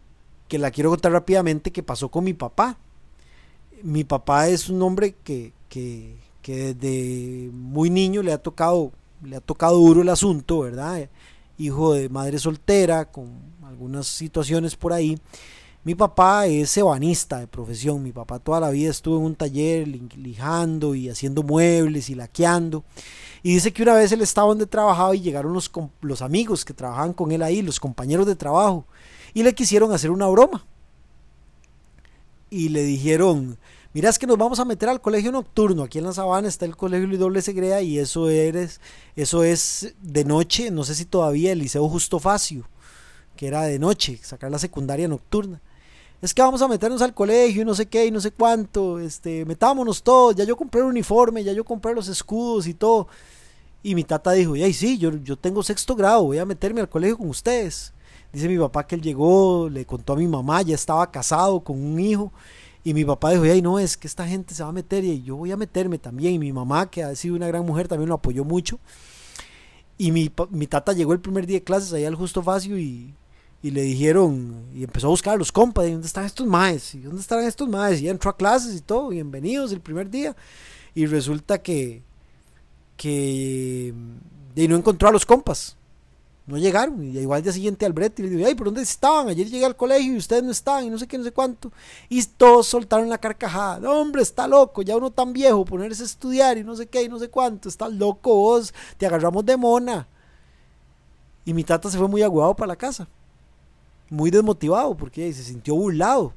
que 0.48 0.58
la 0.58 0.70
quiero 0.70 0.90
contar 0.90 1.12
rápidamente, 1.12 1.70
que 1.70 1.82
pasó 1.82 2.08
con 2.08 2.24
mi 2.24 2.34
papá. 2.34 2.78
Mi 3.82 4.04
papá 4.04 4.48
es 4.48 4.68
un 4.68 4.82
hombre 4.82 5.14
que, 5.22 5.52
que, 5.68 6.16
que 6.42 6.74
desde 6.74 7.50
muy 7.52 7.90
niño 7.90 8.22
le 8.22 8.32
ha 8.32 8.38
tocado, 8.38 8.92
le 9.22 9.36
ha 9.36 9.40
tocado 9.40 9.76
duro 9.76 10.02
el 10.02 10.08
asunto, 10.08 10.60
¿verdad? 10.60 11.08
hijo 11.58 11.94
de 11.94 12.08
madre 12.08 12.38
soltera, 12.38 13.10
con 13.10 13.28
algunas 13.64 14.06
situaciones 14.06 14.76
por 14.76 14.92
ahí. 14.92 15.18
Mi 15.84 15.94
papá 15.94 16.46
es 16.46 16.76
ebanista 16.76 17.38
de 17.40 17.46
profesión. 17.46 18.02
Mi 18.02 18.12
papá 18.12 18.38
toda 18.38 18.60
la 18.60 18.70
vida 18.70 18.90
estuvo 18.90 19.18
en 19.18 19.24
un 19.24 19.34
taller 19.34 19.86
lijando 19.88 20.94
y 20.94 21.08
haciendo 21.08 21.42
muebles 21.42 22.10
y 22.10 22.14
laqueando. 22.14 22.84
Y 23.42 23.54
dice 23.54 23.72
que 23.72 23.82
una 23.82 23.94
vez 23.94 24.10
él 24.12 24.20
estaba 24.20 24.48
donde 24.48 24.66
trabajaba 24.66 25.14
y 25.14 25.20
llegaron 25.20 25.52
los, 25.52 25.70
los 26.00 26.22
amigos 26.22 26.64
que 26.64 26.74
trabajaban 26.74 27.12
con 27.12 27.32
él 27.32 27.42
ahí, 27.42 27.62
los 27.62 27.80
compañeros 27.80 28.26
de 28.26 28.36
trabajo, 28.36 28.84
y 29.34 29.42
le 29.42 29.54
quisieron 29.54 29.92
hacer 29.92 30.10
una 30.10 30.26
broma. 30.26 30.64
Y 32.50 32.70
le 32.70 32.82
dijeron, 32.82 33.58
mira, 33.92 34.08
es 34.08 34.18
que 34.18 34.26
nos 34.26 34.38
vamos 34.38 34.58
a 34.58 34.64
meter 34.64 34.88
al 34.88 35.00
colegio 35.00 35.32
nocturno. 35.32 35.82
Aquí 35.82 35.98
en 35.98 36.04
la 36.04 36.12
sabana 36.12 36.48
está 36.48 36.64
el 36.64 36.76
colegio 36.76 37.18
doble 37.18 37.42
Segrea 37.42 37.82
y 37.82 37.98
eso, 37.98 38.28
eres, 38.28 38.80
eso 39.16 39.44
es 39.44 39.94
de 40.00 40.24
noche, 40.24 40.70
no 40.70 40.84
sé 40.84 40.94
si 40.94 41.04
todavía 41.04 41.52
el 41.52 41.58
Liceo 41.58 41.88
Justo 41.88 42.18
Facio, 42.18 42.68
que 43.36 43.46
era 43.46 43.62
de 43.62 43.78
noche, 43.78 44.18
sacar 44.22 44.50
la 44.50 44.58
secundaria 44.58 45.08
nocturna. 45.08 45.60
Es 46.20 46.34
que 46.34 46.42
vamos 46.42 46.62
a 46.62 46.68
meternos 46.68 47.00
al 47.00 47.14
colegio 47.14 47.62
y 47.62 47.64
no 47.64 47.74
sé 47.74 47.86
qué 47.86 48.06
y 48.06 48.10
no 48.10 48.20
sé 48.20 48.32
cuánto, 48.32 48.98
este, 48.98 49.44
metámonos 49.44 50.02
todos, 50.02 50.34
ya 50.34 50.42
yo 50.44 50.56
compré 50.56 50.80
el 50.80 50.88
uniforme, 50.88 51.44
ya 51.44 51.52
yo 51.52 51.64
compré 51.64 51.94
los 51.94 52.08
escudos 52.08 52.66
y 52.66 52.74
todo. 52.74 53.06
Y 53.84 53.94
mi 53.94 54.02
tata 54.02 54.32
dijo, 54.32 54.54
ay 54.54 54.72
sí, 54.72 54.98
yo, 54.98 55.12
yo 55.22 55.36
tengo 55.36 55.62
sexto 55.62 55.94
grado, 55.94 56.24
voy 56.24 56.38
a 56.38 56.44
meterme 56.44 56.80
al 56.80 56.88
colegio 56.88 57.18
con 57.18 57.28
ustedes. 57.28 57.92
Dice 58.32 58.48
mi 58.48 58.58
papá 58.58 58.86
que 58.86 58.94
él 58.94 59.00
llegó, 59.00 59.68
le 59.70 59.86
contó 59.86 60.12
a 60.12 60.16
mi 60.16 60.28
mamá, 60.28 60.62
ya 60.62 60.74
estaba 60.74 61.10
casado 61.10 61.60
con 61.60 61.82
un 61.82 61.98
hijo 61.98 62.32
y 62.84 62.94
mi 62.94 63.04
papá 63.04 63.30
dijo, 63.30 63.42
ay, 63.44 63.62
no, 63.62 63.78
es 63.78 63.96
que 63.96 64.06
esta 64.06 64.26
gente 64.26 64.54
se 64.54 64.62
va 64.62 64.68
a 64.68 64.72
meter 64.72 65.04
y 65.04 65.22
yo 65.22 65.36
voy 65.36 65.50
a 65.52 65.56
meterme 65.56 65.98
también. 65.98 66.34
Y 66.34 66.38
mi 66.38 66.52
mamá, 66.52 66.90
que 66.90 67.02
ha 67.02 67.14
sido 67.14 67.36
una 67.36 67.46
gran 67.46 67.64
mujer, 67.64 67.88
también 67.88 68.08
lo 68.08 68.14
apoyó 68.14 68.44
mucho. 68.44 68.78
Y 69.96 70.12
mi, 70.12 70.30
mi 70.50 70.66
tata 70.66 70.92
llegó 70.92 71.12
el 71.12 71.20
primer 71.20 71.46
día 71.46 71.58
de 71.58 71.64
clases 71.64 71.92
allá 71.92 72.08
al 72.08 72.14
Justo 72.14 72.42
Facio 72.42 72.78
y, 72.78 73.14
y 73.62 73.70
le 73.70 73.82
dijeron, 73.82 74.66
y 74.74 74.84
empezó 74.84 75.08
a 75.08 75.10
buscar 75.10 75.34
a 75.34 75.36
los 75.36 75.50
compas, 75.50 75.90
¿dónde 75.90 76.06
están 76.06 76.24
estos 76.24 76.46
maes? 76.46 76.94
¿Y 76.94 77.00
dónde 77.00 77.20
están 77.20 77.44
estos 77.44 77.68
maes? 77.68 78.00
Y 78.00 78.08
entró 78.08 78.30
a 78.30 78.36
clases 78.36 78.76
y 78.76 78.80
todo, 78.80 79.08
bienvenidos 79.08 79.72
el 79.72 79.80
primer 79.80 80.08
día. 80.08 80.36
Y 80.94 81.06
resulta 81.06 81.58
que, 81.58 82.02
que 82.96 83.92
y 84.54 84.68
no 84.68 84.76
encontró 84.76 85.08
a 85.08 85.12
los 85.12 85.26
compas 85.26 85.77
no 86.48 86.56
llegaron. 86.56 87.04
Y 87.04 87.18
igual 87.18 87.38
al 87.38 87.42
día 87.42 87.52
siguiente 87.52 87.84
al 87.84 87.92
brete 87.92 88.22
y 88.22 88.24
le 88.24 88.30
digo, 88.34 88.48
ay, 88.48 88.54
¿por 88.54 88.68
dónde 88.68 88.80
estaban? 88.80 89.28
Ayer 89.28 89.46
llegué 89.46 89.66
al 89.66 89.76
colegio 89.76 90.14
y 90.14 90.16
ustedes 90.16 90.42
no 90.42 90.50
estaban 90.50 90.84
y 90.84 90.90
no 90.90 90.98
sé 90.98 91.06
qué, 91.06 91.18
no 91.18 91.24
sé 91.24 91.30
cuánto. 91.30 91.70
Y 92.08 92.24
todos 92.24 92.66
soltaron 92.66 93.10
la 93.10 93.18
carcajada. 93.18 93.88
Hombre, 93.90 94.22
está 94.22 94.48
loco, 94.48 94.80
ya 94.80 94.96
uno 94.96 95.10
tan 95.10 95.34
viejo, 95.34 95.64
ponerse 95.66 96.02
a 96.02 96.06
estudiar 96.06 96.56
y 96.56 96.64
no 96.64 96.74
sé 96.74 96.86
qué 96.86 97.02
y 97.02 97.08
no 97.08 97.18
sé 97.18 97.28
cuánto. 97.28 97.68
Estás 97.68 97.92
loco 97.92 98.34
vos, 98.34 98.72
te 98.96 99.06
agarramos 99.06 99.44
de 99.44 99.58
mona. 99.58 100.08
Y 101.44 101.52
mi 101.52 101.64
tata 101.64 101.90
se 101.90 101.98
fue 101.98 102.08
muy 102.08 102.22
aguado 102.22 102.56
para 102.56 102.68
la 102.68 102.76
casa. 102.76 103.06
Muy 104.08 104.30
desmotivado 104.30 104.96
porque 104.96 105.30
se 105.34 105.44
sintió 105.44 105.74
burlado. 105.74 106.32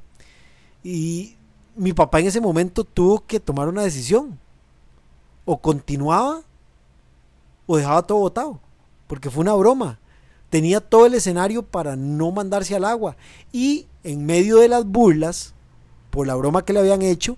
Y 0.84 1.38
mi 1.74 1.94
papá 1.94 2.20
en 2.20 2.28
ese 2.28 2.42
momento 2.42 2.84
tuvo 2.84 3.26
que 3.26 3.40
tomar 3.40 3.70
una 3.70 3.84
decisión. 3.84 4.38
O 5.46 5.58
continuaba 5.58 6.42
o 7.66 7.78
dejaba 7.78 8.02
todo 8.02 8.18
botado. 8.18 8.60
Porque 9.08 9.30
fue 9.30 9.42
una 9.42 9.54
broma 9.54 10.01
tenía 10.52 10.82
todo 10.82 11.06
el 11.06 11.14
escenario 11.14 11.64
para 11.64 11.96
no 11.96 12.30
mandarse 12.32 12.76
al 12.76 12.84
agua. 12.84 13.16
Y 13.54 13.88
en 14.04 14.26
medio 14.26 14.58
de 14.58 14.68
las 14.68 14.86
burlas, 14.86 15.54
por 16.12 16.28
la 16.28 16.36
broma 16.36 16.66
que 16.66 16.74
le 16.74 16.82
habían 16.82 17.02
hecho, 17.02 17.38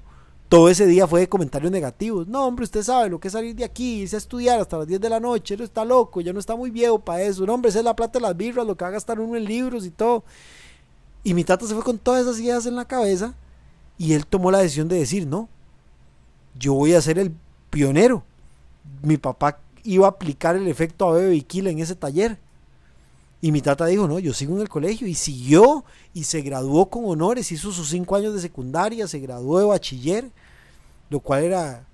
todo 0.49 0.67
ese 0.67 0.87
día 0.87 1.07
fue 1.07 1.21
de 1.21 1.29
comentarios 1.29 1.71
negativos. 1.71 2.27
No, 2.27 2.45
hombre, 2.45 2.63
usted 2.63 2.81
sabe 2.81 3.09
lo 3.09 3.19
que 3.19 3.27
es 3.27 3.31
salir 3.31 3.55
de 3.55 3.63
aquí, 3.63 4.01
irse 4.01 4.15
a 4.15 4.17
estudiar 4.17 4.59
hasta 4.59 4.79
las 4.79 4.87
10 4.87 4.99
de 4.99 5.09
la 5.09 5.19
noche, 5.19 5.53
él 5.53 5.61
está 5.61 5.85
loco, 5.85 6.21
ya 6.21 6.33
no 6.33 6.39
está 6.39 6.55
muy 6.55 6.71
viejo 6.71 6.97
para 6.97 7.21
eso. 7.21 7.45
No, 7.45 7.53
hombre, 7.53 7.69
esa 7.69 7.79
es 7.79 7.85
la 7.85 7.95
plata 7.95 8.17
de 8.17 8.23
las 8.23 8.35
birras, 8.35 8.65
lo 8.65 8.75
que 8.75 8.83
va 8.83 8.89
a 8.89 8.93
gastar 8.93 9.19
uno 9.19 9.37
en 9.37 9.45
libros 9.45 9.85
y 9.85 9.91
todo. 9.91 10.23
Y 11.23 11.35
mi 11.35 11.43
tata 11.43 11.67
se 11.67 11.75
fue 11.75 11.83
con 11.83 11.99
todas 11.99 12.23
esas 12.23 12.39
ideas 12.39 12.65
en 12.65 12.75
la 12.75 12.85
cabeza 12.85 13.35
y 13.99 14.13
él 14.13 14.25
tomó 14.25 14.49
la 14.49 14.57
decisión 14.57 14.87
de 14.87 14.97
decir, 14.97 15.27
no, 15.27 15.49
yo 16.57 16.73
voy 16.73 16.95
a 16.95 17.01
ser 17.01 17.19
el 17.19 17.31
pionero. 17.69 18.23
Mi 19.03 19.17
papá 19.17 19.59
iba 19.83 20.07
a 20.07 20.09
aplicar 20.09 20.55
el 20.55 20.67
efecto 20.67 21.07
Abebe 21.07 21.29
Viquila 21.29 21.69
en 21.69 21.77
ese 21.77 21.93
taller 21.93 22.39
y 23.43 23.51
mi 23.51 23.61
tata 23.61 23.87
dijo, 23.87 24.07
no, 24.07 24.19
yo 24.19 24.33
sigo 24.33 24.55
en 24.55 24.61
el 24.61 24.69
colegio 24.69 25.05
y 25.05 25.15
siguió 25.15 25.83
y 26.13 26.23
se 26.23 26.41
graduó 26.41 26.85
con 26.89 27.03
honores, 27.03 27.51
hizo 27.51 27.73
sus 27.73 27.89
cinco 27.89 28.15
años 28.15 28.33
de 28.33 28.39
secundaria, 28.39 29.05
se 29.05 29.19
graduó 29.19 29.59
de 29.59 29.65
bachiller, 29.65 30.31
lo 31.09 31.19
cual 31.19 31.43
era, 31.43 31.85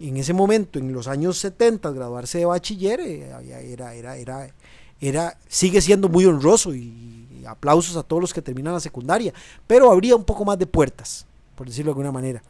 en 0.00 0.16
ese 0.16 0.32
momento, 0.32 0.78
en 0.78 0.94
los 0.94 1.08
años 1.08 1.36
70, 1.36 1.90
graduarse 1.90 2.38
de 2.38 2.46
bachiller 2.46 3.00
eh, 3.00 3.30
era, 3.70 3.92
era, 3.92 4.16
era, 4.16 4.50
era, 4.98 5.38
sigue 5.46 5.82
siendo 5.82 6.08
muy 6.08 6.24
honroso 6.24 6.74
y, 6.74 7.44
aplausos 7.46 7.98
a 7.98 8.02
todos 8.02 8.22
los 8.22 8.32
que 8.32 8.40
terminan 8.40 8.72
la 8.72 8.80
secundaria, 8.80 9.34
pero 9.66 9.92
habría 9.92 10.16
un 10.16 10.24
poco 10.24 10.46
más 10.46 10.58
de 10.58 10.66
puertas, 10.66 11.26
por 11.54 11.66
decirlo 11.66 11.90
de 11.90 11.92
alguna 11.92 12.12
manera. 12.12 12.42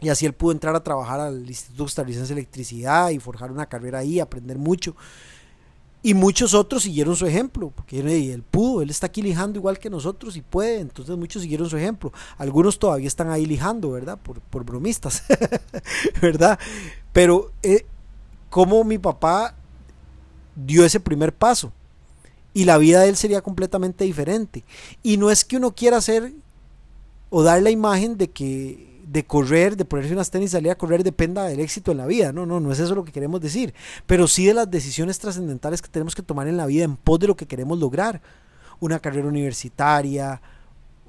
Y 0.00 0.08
así 0.08 0.24
él 0.24 0.32
pudo 0.32 0.52
entrar 0.52 0.74
a 0.74 0.82
trabajar 0.82 1.20
al 1.20 1.46
Instituto 1.46 1.84
Costarricense 1.84 2.32
de 2.32 2.40
Electricidad 2.40 3.10
y 3.10 3.18
forjar 3.18 3.52
una 3.52 3.66
carrera 3.66 3.98
ahí, 3.98 4.20
aprender 4.20 4.56
mucho. 4.56 4.96
Y 6.02 6.14
muchos 6.14 6.54
otros 6.54 6.84
siguieron 6.84 7.14
su 7.14 7.26
ejemplo, 7.26 7.70
porque 7.74 8.00
él 8.00 8.42
pudo, 8.42 8.80
él 8.80 8.88
está 8.88 9.06
aquí 9.06 9.20
lijando 9.20 9.58
igual 9.58 9.78
que 9.78 9.90
nosotros 9.90 10.34
y 10.36 10.40
puede, 10.40 10.80
entonces 10.80 11.14
muchos 11.16 11.42
siguieron 11.42 11.68
su 11.68 11.76
ejemplo. 11.76 12.10
Algunos 12.38 12.78
todavía 12.78 13.06
están 13.06 13.30
ahí 13.30 13.44
lijando, 13.44 13.90
¿verdad? 13.90 14.18
Por, 14.18 14.40
por 14.40 14.64
bromistas, 14.64 15.24
¿verdad? 16.22 16.58
Pero 17.12 17.52
eh, 17.62 17.84
como 18.48 18.82
mi 18.82 18.96
papá 18.96 19.54
dio 20.56 20.84
ese 20.84 21.00
primer 21.00 21.34
paso 21.34 21.72
y 22.54 22.64
la 22.64 22.78
vida 22.78 23.02
de 23.02 23.10
él 23.10 23.16
sería 23.16 23.42
completamente 23.42 24.04
diferente. 24.04 24.64
Y 25.02 25.18
no 25.18 25.30
es 25.30 25.44
que 25.44 25.56
uno 25.56 25.74
quiera 25.74 25.98
hacer 25.98 26.32
o 27.28 27.42
dar 27.42 27.62
la 27.62 27.70
imagen 27.70 28.16
de 28.16 28.30
que 28.30 28.89
de 29.10 29.24
correr, 29.24 29.76
de 29.76 29.84
ponerse 29.84 30.12
unas 30.12 30.30
tenis 30.30 30.50
y 30.50 30.52
salir 30.52 30.70
a 30.70 30.76
correr 30.76 31.02
dependa 31.02 31.44
del 31.44 31.58
éxito 31.58 31.90
en 31.90 31.98
la 31.98 32.06
vida. 32.06 32.32
No, 32.32 32.46
no, 32.46 32.60
no 32.60 32.70
es 32.70 32.78
eso 32.78 32.94
lo 32.94 33.04
que 33.04 33.10
queremos 33.10 33.40
decir. 33.40 33.74
Pero 34.06 34.28
sí 34.28 34.46
de 34.46 34.54
las 34.54 34.70
decisiones 34.70 35.18
trascendentales 35.18 35.82
que 35.82 35.88
tenemos 35.88 36.14
que 36.14 36.22
tomar 36.22 36.46
en 36.46 36.56
la 36.56 36.66
vida 36.66 36.84
en 36.84 36.96
pos 36.96 37.18
de 37.18 37.26
lo 37.26 37.36
que 37.36 37.46
queremos 37.46 37.80
lograr. 37.80 38.22
Una 38.78 39.00
carrera 39.00 39.26
universitaria, 39.26 40.40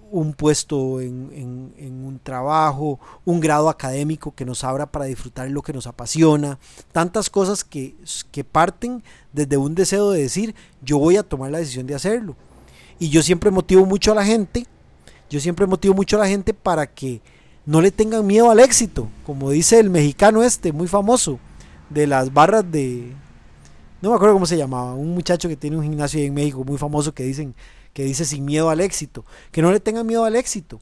un 0.09 0.33
puesto 0.33 0.99
en, 0.99 1.73
un 1.79 2.19
trabajo, 2.23 2.99
un 3.23 3.39
grado 3.39 3.69
académico 3.69 4.33
que 4.33 4.45
nos 4.45 4.63
abra 4.63 4.91
para 4.91 5.05
disfrutar 5.05 5.51
lo 5.51 5.61
que 5.61 5.71
nos 5.71 5.85
apasiona, 5.85 6.57
tantas 6.91 7.29
cosas 7.29 7.63
que, 7.63 7.95
que 8.31 8.43
parten 8.43 9.03
desde 9.31 9.57
un 9.57 9.75
deseo 9.75 10.09
de 10.09 10.23
decir, 10.23 10.55
yo 10.81 10.97
voy 10.97 11.17
a 11.17 11.23
tomar 11.23 11.51
la 11.51 11.59
decisión 11.59 11.85
de 11.85 11.93
hacerlo. 11.93 12.35
Y 12.97 13.09
yo 13.09 13.21
siempre 13.21 13.51
motivo 13.51 13.85
mucho 13.85 14.11
a 14.11 14.15
la 14.15 14.25
gente, 14.25 14.65
yo 15.29 15.39
siempre 15.39 15.67
motivo 15.67 15.93
mucho 15.93 16.17
a 16.17 16.21
la 16.21 16.27
gente 16.27 16.53
para 16.55 16.87
que 16.87 17.21
no 17.65 17.81
le 17.81 17.91
tengan 17.91 18.25
miedo 18.25 18.49
al 18.49 18.59
éxito, 18.59 19.09
como 19.25 19.51
dice 19.51 19.79
el 19.79 19.89
mexicano 19.89 20.43
este, 20.43 20.71
muy 20.71 20.87
famoso, 20.87 21.39
de 21.89 22.07
las 22.07 22.33
barras 22.33 22.69
de... 22.71 23.13
No 24.01 24.09
me 24.09 24.15
acuerdo 24.15 24.33
cómo 24.33 24.47
se 24.47 24.57
llamaba, 24.57 24.95
un 24.95 25.13
muchacho 25.13 25.47
que 25.47 25.55
tiene 25.55 25.77
un 25.77 25.83
gimnasio 25.83 26.19
en 26.21 26.33
México 26.33 26.63
muy 26.63 26.77
famoso 26.77 27.13
que 27.13 27.23
dicen 27.23 27.53
que 27.93 28.03
dice 28.03 28.25
sin 28.25 28.45
miedo 28.45 28.69
al 28.69 28.79
éxito, 28.79 29.25
que 29.51 29.61
no 29.61 29.71
le 29.71 29.79
tengan 29.79 30.07
miedo 30.07 30.23
al 30.23 30.35
éxito. 30.35 30.79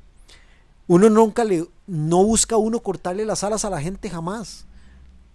Uno 0.88 1.10
nunca 1.10 1.44
le, 1.44 1.68
no 1.88 2.24
busca 2.24 2.58
uno 2.58 2.80
cortarle 2.80 3.26
las 3.26 3.44
alas 3.44 3.65
a 3.65 3.70
la 3.70 3.82
gente 3.82 4.10
jamás. 4.10 4.65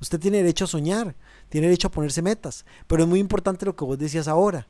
Usted 0.00 0.18
tiene 0.18 0.38
derecho 0.38 0.64
a 0.64 0.68
soñar, 0.68 1.14
tiene 1.48 1.66
derecho 1.66 1.88
a 1.88 1.90
ponerse 1.90 2.22
metas, 2.22 2.64
pero 2.87 3.02
es 3.02 3.09
muy 3.09 3.20
importante 3.20 3.66
lo 3.66 3.76
que 3.76 3.85
vos 3.85 3.98
decías 3.98 4.28
ahora. 4.28 4.66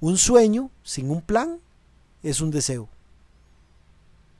Un 0.00 0.16
sueño 0.16 0.70
sin 0.82 1.10
un 1.10 1.22
plan 1.22 1.58
es 2.22 2.40
un 2.40 2.50
deseo. 2.50 2.88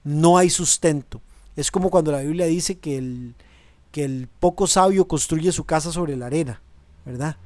No 0.04 0.38
hay 0.38 0.50
sustento. 0.50 1.20
Es 1.58 1.72
como 1.72 1.90
cuando 1.90 2.12
la 2.12 2.20
Biblia 2.20 2.46
dice 2.46 2.78
que 2.78 2.96
el, 2.98 3.34
que 3.90 4.04
el 4.04 4.28
poco 4.38 4.68
sabio 4.68 5.08
construye 5.08 5.50
su 5.50 5.64
casa 5.64 5.90
sobre 5.90 6.16
la 6.16 6.26
arena, 6.26 6.62
¿verdad? 7.04 7.36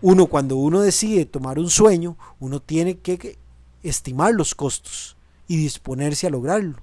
Uno 0.00 0.24
cuando 0.26 0.56
uno 0.56 0.80
decide 0.80 1.26
tomar 1.26 1.58
un 1.58 1.68
sueño, 1.68 2.16
uno 2.40 2.60
tiene 2.60 2.96
que 2.96 3.36
estimar 3.82 4.32
los 4.32 4.54
costos 4.54 5.18
y 5.48 5.58
disponerse 5.58 6.26
a 6.26 6.30
lograrlo. 6.30 6.78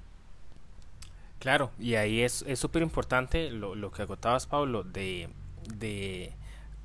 Claro, 1.40 1.72
y 1.76 1.96
ahí 1.96 2.20
es 2.20 2.44
súper 2.54 2.82
importante 2.82 3.50
lo, 3.50 3.74
lo, 3.74 3.90
que 3.90 4.02
agotabas, 4.02 4.46
Pablo, 4.46 4.84
de, 4.84 5.28
de, 5.76 6.32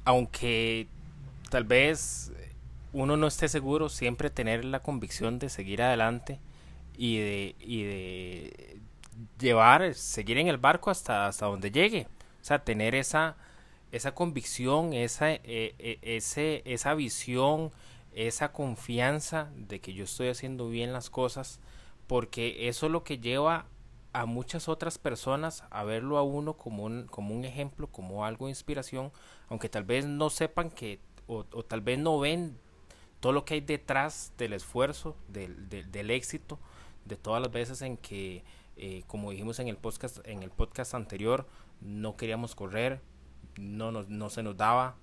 aunque 0.04 0.88
tal 1.52 1.63
vez 1.63 2.32
uno 2.91 3.17
no 3.17 3.28
esté 3.28 3.50
seguro, 3.50 3.89
siempre 3.89 4.32
tener 4.32 4.65
la 4.65 4.82
convicción 4.82 5.38
de 5.38 5.50
seguir 5.50 5.84
adelante 5.84 6.39
y 6.98 7.17
de, 7.17 7.56
y 7.60 7.84
de 7.84 8.80
llevar, 9.39 9.93
seguir 9.93 10.38
en 10.38 10.47
el 10.47 10.58
barco 10.58 10.89
hasta, 10.89 11.28
hasta 11.28 11.45
donde 11.45 11.71
llegue. 11.71 12.08
O 12.41 12.43
sea, 12.45 12.63
tener 12.63 12.95
esa, 12.95 13.38
esa 13.91 14.13
convicción, 14.13 14.93
esa, 14.93 15.32
eh, 15.32 15.41
eh, 15.43 15.99
ese, 16.01 16.62
esa 16.65 16.93
visión, 16.93 17.71
esa 18.13 18.51
confianza 18.51 19.51
de 19.56 19.82
que 19.82 19.93
yo 19.93 20.04
estoy 20.06 20.30
haciendo 20.30 20.69
bien 20.69 20.93
las 20.93 21.10
cosas, 21.10 21.60
porque 22.08 22.67
eso 22.67 22.86
es 22.86 22.91
lo 22.91 23.04
que 23.04 23.19
lleva 23.19 23.65
a 24.15 24.25
muchas 24.25 24.69
otras 24.69 24.97
personas 24.97 25.65
a 25.69 25.84
verlo 25.84 26.17
a 26.17 26.23
uno 26.23 26.54
como 26.54 26.86
un, 26.86 27.06
como 27.08 27.36
un 27.36 27.43
ejemplo, 27.43 27.88
como 27.88 28.23
algo 28.25 28.45
de 28.45 28.51
inspiración, 28.51 29.12
aunque 29.49 29.67
tal 29.67 29.84
vez 29.84 30.06
no 30.06 30.30
sepan 30.30 30.69
que, 30.69 30.99
o, 31.28 31.43
tal 31.43 31.82
vez 31.82 31.99
no 31.99 32.17
ven 32.19 32.58
todo 33.19 33.34
lo 33.34 33.43
que 33.43 33.56
hay 33.56 33.62
detrás 33.62 34.32
del 34.38 34.54
esfuerzo, 34.54 35.17
del, 35.28 35.67
del, 35.67 36.12
éxito, 36.12 36.60
de 37.04 37.17
todas 37.17 37.41
las 37.41 37.51
veces 37.51 37.82
en 37.82 37.97
que, 37.97 38.45
eh, 38.77 39.03
como 39.07 39.31
dijimos 39.31 39.59
en 39.59 39.67
el 39.67 39.77
podcast, 39.77 40.19
en 40.25 40.43
el 40.43 40.51
podcast 40.51 40.93
anterior, 40.93 41.47
no 41.81 42.17
queríamos 42.17 42.55
correr, 42.55 43.01
no, 43.57 43.91
no, 43.91 44.03
no 44.03 44.29
se 44.29 44.43
nos 44.43 44.57
daba, 44.57 44.95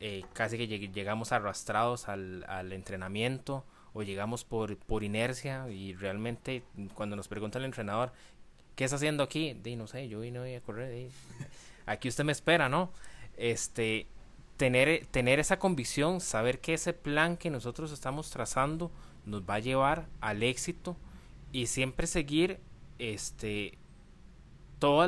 eh, 0.00 0.24
casi 0.32 0.58
que 0.58 0.66
llegamos 0.66 1.30
arrastrados 1.30 2.08
al, 2.08 2.44
al, 2.48 2.72
entrenamiento 2.72 3.64
o 3.92 4.02
llegamos 4.02 4.44
por, 4.44 4.76
por 4.76 5.04
inercia 5.04 5.68
y 5.70 5.94
realmente 5.94 6.64
cuando 6.94 7.14
nos 7.14 7.28
pregunta 7.28 7.58
el 7.58 7.64
entrenador, 7.64 8.12
¿qué 8.74 8.84
está 8.84 8.96
haciendo 8.96 9.22
aquí? 9.22 9.54
De, 9.54 9.76
no 9.76 9.86
sé, 9.86 10.08
yo 10.08 10.20
vine 10.20 10.56
a 10.56 10.60
correr, 10.60 11.08
aquí 11.86 12.08
usted 12.08 12.24
me 12.24 12.32
espera, 12.32 12.68
¿no? 12.68 12.90
Este, 13.36 14.08
tener, 14.56 15.06
tener 15.06 15.38
esa 15.38 15.58
convicción, 15.58 16.20
saber 16.20 16.60
que 16.60 16.74
ese 16.74 16.92
plan 16.92 17.36
que 17.36 17.50
nosotros 17.50 17.92
estamos 17.92 18.30
trazando 18.30 18.90
nos 19.24 19.42
va 19.42 19.54
a 19.54 19.60
llevar 19.60 20.08
al 20.20 20.42
éxito 20.42 20.96
y 21.52 21.66
siempre 21.66 22.06
seguir 22.06 22.58
este 23.10 23.78
todo 24.78 25.06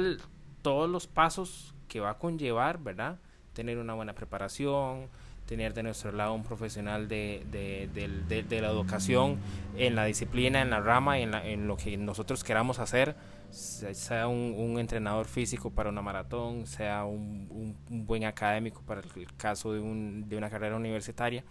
todos 0.62 0.88
los 0.88 1.06
pasos 1.06 1.74
que 1.88 2.00
va 2.00 2.10
a 2.10 2.18
conllevar, 2.18 2.78
¿verdad? 2.78 3.18
tener 3.54 3.78
una 3.78 3.94
buena 3.94 4.14
preparación, 4.14 5.08
tener 5.46 5.72
de 5.74 5.82
nuestro 5.82 6.12
lado 6.12 6.34
un 6.34 6.42
profesional 6.42 7.08
de, 7.08 7.44
de, 7.50 8.60
la 8.60 8.68
educación 8.68 9.38
en 9.76 9.94
la 9.94 10.04
disciplina, 10.04 10.60
en 10.60 10.70
la 10.70 10.80
rama, 10.80 11.18
en, 11.18 11.34
en 11.34 11.66
lo 11.66 11.76
que 11.76 11.96
nosotros 11.96 12.44
queramos 12.44 12.78
hacer, 12.78 13.16
sea 13.50 14.26
un, 14.26 14.78
entrenador 14.78 15.26
físico 15.26 15.70
para 15.70 15.88
una 15.88 16.02
maratón, 16.02 16.66
sea 16.66 17.04
un, 17.04 17.76
buen 17.88 18.24
académico 18.24 18.82
para 18.82 19.00
el 19.00 19.32
caso 19.36 19.72
de, 19.72 19.80
una 19.80 20.50
carrera 20.50 20.76
universitaria, 20.76 21.44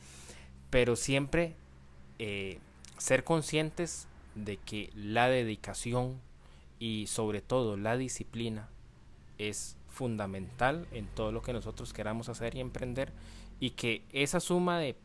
pero 0.70 0.96
siempre 0.96 1.56
eh, 2.20 2.60
ser 2.98 3.24
conscientes 3.24 4.08
de 4.36 4.58
que 4.58 4.90
la 4.96 5.30
dedicación 5.30 6.20
y 6.84 7.08
sobre 7.08 7.42
todo 7.42 7.78
la 7.78 7.96
disciplina 7.96 8.68
es 9.38 9.78
fundamental 9.88 10.86
en 10.92 11.08
todo 11.08 11.32
lo 11.32 11.42
que 11.42 11.54
nosotros 11.54 11.94
queramos 11.94 12.28
hacer 12.28 12.56
y 12.56 12.60
emprender 12.60 13.14
y 13.62 13.70
que 13.70 14.04
esa 14.12 14.42
suma 14.42 14.80
de, 14.80 14.98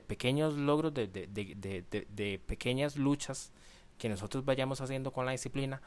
pequeños 0.00 0.54
logros, 0.54 0.94
de, 0.94 1.06
de, 1.08 2.40
pequeñas 2.46 2.96
luchas 2.96 3.52
que 3.98 4.08
nosotros 4.08 4.46
vayamos 4.46 4.80
haciendo 4.80 5.12
con 5.12 5.26
la 5.26 5.32
disciplina, 5.32 5.82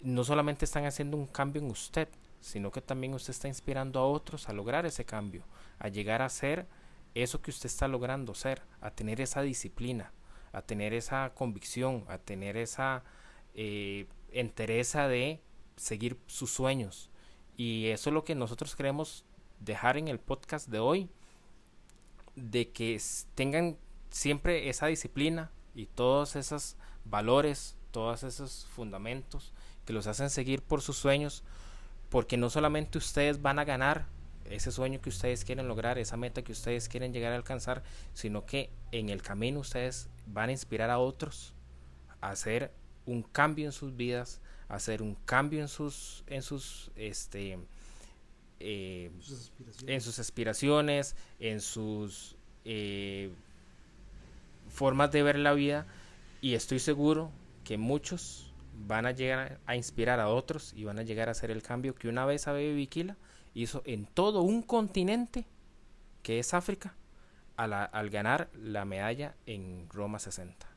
no 0.00 0.24
solamente 0.24 0.64
están 0.64 0.86
haciendo 0.86 1.18
un 1.18 1.26
cambio 1.26 1.60
en 1.60 1.70
usted, 1.70 2.08
sino 2.40 2.72
que 2.72 2.80
también 2.80 3.12
usted 3.12 3.32
está 3.32 3.48
inspirando 3.48 4.00
a 4.00 4.06
otros 4.06 4.48
a 4.48 4.54
lograr 4.54 4.86
ese 4.86 5.04
cambio, 5.04 5.42
a 5.78 5.88
llegar 5.88 6.22
a 6.22 6.28
ser 6.30 6.66
eso 7.14 7.42
que 7.42 7.50
usted 7.50 7.66
está 7.66 7.86
logrando 7.86 8.34
ser, 8.34 8.62
a 8.80 8.90
tener 8.90 9.20
esa 9.20 9.42
disciplina, 9.42 10.10
a 10.54 10.62
tener 10.62 10.94
esa 10.94 11.32
convicción, 11.34 12.06
a 12.08 12.16
tener 12.16 12.56
esa 12.56 13.04
eh, 13.54 14.06
entereza 14.32 15.08
de 15.08 15.40
seguir 15.76 16.18
sus 16.26 16.50
sueños, 16.50 17.10
y 17.56 17.86
eso 17.86 18.10
es 18.10 18.14
lo 18.14 18.24
que 18.24 18.34
nosotros 18.34 18.76
queremos 18.76 19.24
dejar 19.60 19.96
en 19.96 20.08
el 20.08 20.18
podcast 20.18 20.68
de 20.68 20.78
hoy, 20.78 21.08
de 22.36 22.70
que 22.70 23.00
tengan 23.34 23.76
siempre 24.10 24.68
esa 24.68 24.86
disciplina 24.86 25.50
y 25.74 25.86
todos 25.86 26.36
esos 26.36 26.76
valores, 27.04 27.76
todos 27.90 28.22
esos 28.22 28.66
fundamentos 28.66 29.52
que 29.84 29.92
los 29.92 30.06
hacen 30.06 30.30
seguir 30.30 30.62
por 30.62 30.82
sus 30.82 30.96
sueños, 30.96 31.42
porque 32.08 32.36
no 32.36 32.50
solamente 32.50 32.98
ustedes 32.98 33.42
van 33.42 33.58
a 33.58 33.64
ganar 33.64 34.06
ese 34.44 34.72
sueño 34.72 35.00
que 35.00 35.10
ustedes 35.10 35.44
quieren 35.44 35.68
lograr, 35.68 35.98
esa 35.98 36.16
meta 36.16 36.42
que 36.42 36.52
ustedes 36.52 36.88
quieren 36.88 37.12
llegar 37.12 37.32
a 37.32 37.36
alcanzar, 37.36 37.82
sino 38.14 38.46
que 38.46 38.70
en 38.90 39.08
el 39.08 39.22
camino 39.22 39.60
ustedes 39.60 40.08
van 40.26 40.48
a 40.48 40.52
inspirar 40.52 40.90
a 40.90 40.98
otros 40.98 41.54
a 42.20 42.30
hacer 42.30 42.72
un 43.06 43.22
cambio 43.22 43.66
en 43.66 43.72
sus 43.72 43.96
vidas, 43.96 44.40
hacer 44.68 45.02
un 45.02 45.14
cambio 45.14 45.60
en 45.60 45.68
sus, 45.68 46.24
en 46.26 46.42
sus, 46.42 46.90
este, 46.96 47.58
eh, 48.60 49.10
en 49.86 50.00
sus 50.00 50.18
aspiraciones, 50.18 51.16
en 51.38 51.60
sus 51.60 52.36
eh, 52.64 53.32
formas 54.68 55.10
de 55.12 55.22
ver 55.22 55.38
la 55.38 55.52
vida 55.52 55.86
y 56.40 56.54
estoy 56.54 56.78
seguro 56.78 57.30
que 57.64 57.78
muchos 57.78 58.52
van 58.86 59.06
a 59.06 59.10
llegar 59.10 59.60
a 59.66 59.76
inspirar 59.76 60.20
a 60.20 60.28
otros 60.28 60.72
y 60.74 60.84
van 60.84 60.98
a 60.98 61.02
llegar 61.02 61.28
a 61.28 61.32
hacer 61.32 61.50
el 61.50 61.62
cambio 61.62 61.94
que 61.94 62.08
una 62.08 62.24
vez 62.24 62.48
Abebe 62.48 62.74
Bikila 62.74 63.16
hizo 63.54 63.82
en 63.84 64.06
todo 64.06 64.42
un 64.42 64.62
continente 64.62 65.46
que 66.22 66.38
es 66.38 66.54
África 66.54 66.94
al 67.56 68.08
ganar 68.08 68.48
la 68.54 68.86
medalla 68.86 69.34
en 69.44 69.86
Roma 69.90 70.18
60. 70.18 70.69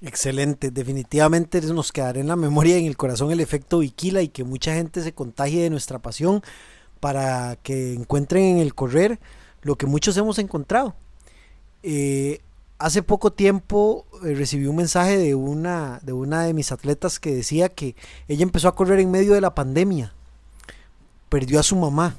Excelente, 0.00 0.70
definitivamente 0.70 1.60
nos 1.60 1.90
quedará 1.90 2.20
en 2.20 2.28
la 2.28 2.36
memoria 2.36 2.76
y 2.76 2.82
en 2.82 2.86
el 2.86 2.96
corazón 2.96 3.32
el 3.32 3.40
efecto 3.40 3.80
Viquila 3.80 4.22
y 4.22 4.28
que 4.28 4.44
mucha 4.44 4.72
gente 4.72 5.02
se 5.02 5.12
contagie 5.12 5.62
de 5.62 5.70
nuestra 5.70 5.98
pasión 5.98 6.42
para 7.00 7.56
que 7.64 7.94
encuentren 7.94 8.44
en 8.44 8.58
el 8.58 8.74
correr 8.76 9.18
lo 9.62 9.76
que 9.76 9.86
muchos 9.86 10.16
hemos 10.16 10.38
encontrado. 10.38 10.94
Eh, 11.82 12.40
hace 12.78 13.02
poco 13.02 13.32
tiempo 13.32 14.06
eh, 14.24 14.34
recibí 14.34 14.66
un 14.66 14.76
mensaje 14.76 15.18
de 15.18 15.34
una, 15.34 15.98
de 16.04 16.12
una 16.12 16.44
de 16.44 16.54
mis 16.54 16.70
atletas 16.70 17.18
que 17.18 17.34
decía 17.34 17.68
que 17.68 17.96
ella 18.28 18.44
empezó 18.44 18.68
a 18.68 18.76
correr 18.76 19.00
en 19.00 19.10
medio 19.10 19.34
de 19.34 19.40
la 19.40 19.56
pandemia, 19.56 20.14
perdió 21.28 21.58
a 21.58 21.64
su 21.64 21.74
mamá. 21.74 22.16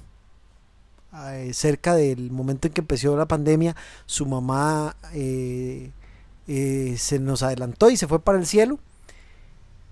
Eh, 1.32 1.54
cerca 1.54 1.96
del 1.96 2.30
momento 2.30 2.68
en 2.68 2.74
que 2.74 2.82
empezó 2.82 3.16
la 3.18 3.28
pandemia, 3.28 3.76
su 4.06 4.26
mamá 4.26 4.96
se 6.98 7.20
nos 7.20 7.44
adelantó 7.44 7.90
y 7.90 7.98
se 7.98 8.08
fue 8.08 8.20
para 8.22 8.40
el 8.40 8.46
cielo. 8.46 8.80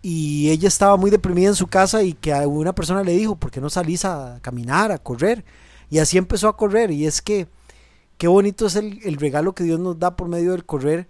y 0.01 0.49
ella 0.51 0.67
estaba 0.67 0.95
muy 0.97 1.11
deprimida 1.11 1.49
en 1.49 1.55
su 1.55 1.67
casa 1.67 2.03
y 2.03 2.13
que 2.13 2.33
una 2.45 2.73
persona 2.73 3.03
le 3.03 3.13
dijo, 3.13 3.35
¿por 3.35 3.51
qué 3.51 3.59
no 3.61 3.69
salís 3.69 4.05
a 4.05 4.39
caminar, 4.41 4.91
a 4.91 4.99
correr? 4.99 5.43
Y 5.89 5.99
así 5.99 6.17
empezó 6.17 6.47
a 6.47 6.57
correr 6.57 6.91
y 6.91 7.05
es 7.05 7.21
que 7.21 7.47
qué 8.17 8.27
bonito 8.27 8.67
es 8.67 8.75
el, 8.75 8.99
el 9.03 9.17
regalo 9.17 9.53
que 9.53 9.63
Dios 9.63 9.79
nos 9.79 9.99
da 9.99 10.15
por 10.15 10.27
medio 10.29 10.51
del 10.51 10.65
correr, 10.65 11.07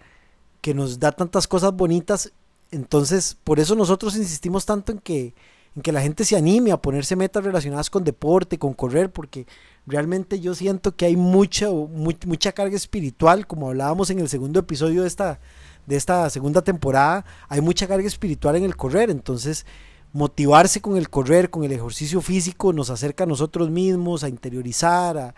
que 0.61 0.73
nos 0.73 0.99
da 0.99 1.11
tantas 1.11 1.47
cosas 1.47 1.73
bonitas. 1.73 2.31
Entonces, 2.71 3.37
por 3.43 3.59
eso 3.59 3.75
nosotros 3.75 4.15
insistimos 4.15 4.65
tanto 4.65 4.91
en 4.91 4.99
que, 4.99 5.33
en 5.77 5.83
que 5.83 5.91
la 5.91 6.01
gente 6.01 6.25
se 6.25 6.35
anime 6.35 6.71
a 6.71 6.81
ponerse 6.81 7.15
metas 7.15 7.43
relacionadas 7.43 7.91
con 7.91 8.03
deporte, 8.03 8.57
con 8.57 8.73
correr, 8.73 9.11
porque 9.11 9.45
realmente 9.85 10.39
yo 10.39 10.55
siento 10.55 10.95
que 10.95 11.05
hay 11.05 11.15
mucha, 11.15 11.69
mucha 11.69 12.51
carga 12.51 12.75
espiritual, 12.75 13.45
como 13.45 13.67
hablábamos 13.67 14.09
en 14.09 14.17
el 14.17 14.27
segundo 14.27 14.59
episodio 14.59 15.03
de 15.03 15.07
esta, 15.07 15.39
de 15.85 15.95
esta 15.95 16.27
segunda 16.31 16.63
temporada, 16.63 17.25
hay 17.47 17.61
mucha 17.61 17.87
carga 17.87 18.07
espiritual 18.07 18.55
en 18.55 18.63
el 18.63 18.75
correr, 18.75 19.11
entonces 19.11 19.67
motivarse 20.13 20.81
con 20.81 20.97
el 20.97 21.11
correr, 21.11 21.51
con 21.51 21.63
el 21.63 21.71
ejercicio 21.71 22.21
físico, 22.21 22.73
nos 22.73 22.89
acerca 22.89 23.25
a 23.25 23.27
nosotros 23.27 23.69
mismos, 23.69 24.23
a 24.23 24.29
interiorizar, 24.29 25.35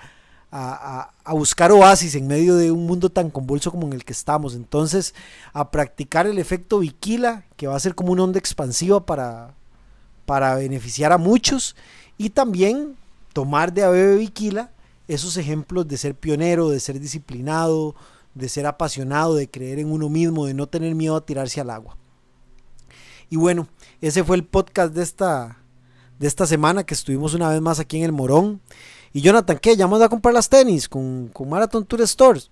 a, 0.51 1.11
a, 1.25 1.33
buscar 1.33 1.73
oasis 1.73 2.15
en 2.15 2.27
medio 2.27 2.55
de 2.55 2.71
un 2.71 2.85
mundo 2.85 3.09
tan 3.09 3.29
convulso 3.29 3.71
como 3.71 3.87
en 3.87 3.93
el 3.93 4.05
que 4.05 4.13
estamos. 4.13 4.55
Entonces, 4.55 5.13
a 5.51 5.69
practicar 5.69 6.27
el 6.27 6.39
efecto 6.39 6.79
Viquila, 6.79 7.43
que 7.57 7.67
va 7.67 7.75
a 7.75 7.79
ser 7.79 7.93
como 7.93 8.13
una 8.13 8.23
onda 8.23 8.39
expansiva 8.39 9.05
para, 9.05 9.53
para 10.30 10.53
beneficiar 10.53 11.11
a 11.11 11.17
muchos, 11.17 11.75
y 12.19 12.30
también 12.30 12.95
tomar 13.34 13.73
de 13.73 13.82
Abebe 13.82 14.15
Viquila 14.17 14.69
esos 15.07 15.38
ejemplos 15.38 15.88
de 15.88 15.97
ser 15.97 16.13
pionero, 16.13 16.69
de 16.69 16.80
ser 16.80 16.99
disciplinado, 16.99 17.95
de 18.36 18.47
ser 18.47 18.67
apasionado, 18.67 19.34
de 19.34 19.49
creer 19.49 19.80
en 19.80 19.91
uno 19.91 20.07
mismo, 20.07 20.45
de 20.45 20.53
no 20.53 20.67
tener 20.67 20.93
miedo 20.93 21.15
a 21.15 21.25
tirarse 21.25 21.59
al 21.59 21.71
agua. 21.71 21.97
Y 23.32 23.38
bueno, 23.38 23.69
ese 24.01 24.23
fue 24.23 24.36
el 24.36 24.45
podcast 24.45 24.93
de 24.93 25.01
esta, 25.01 25.57
de 26.19 26.27
esta 26.27 26.45
semana 26.45 26.84
que 26.84 26.93
estuvimos 26.93 27.34
una 27.34 27.49
vez 27.49 27.59
más 27.59 27.80
aquí 27.80 27.97
en 27.97 28.03
el 28.03 28.11
Morón. 28.11 28.61
Y 29.11 29.21
Jonathan, 29.21 29.57
¿qué? 29.57 29.75
¿Ya 29.75 29.88
vamos 29.88 30.03
a 30.03 30.09
comprar 30.09 30.36
las 30.36 30.47
tenis 30.47 30.88
con, 30.88 31.30
con 31.30 31.49
Marathon 31.49 31.88
Tour 31.88 32.07
Stores? 32.07 32.51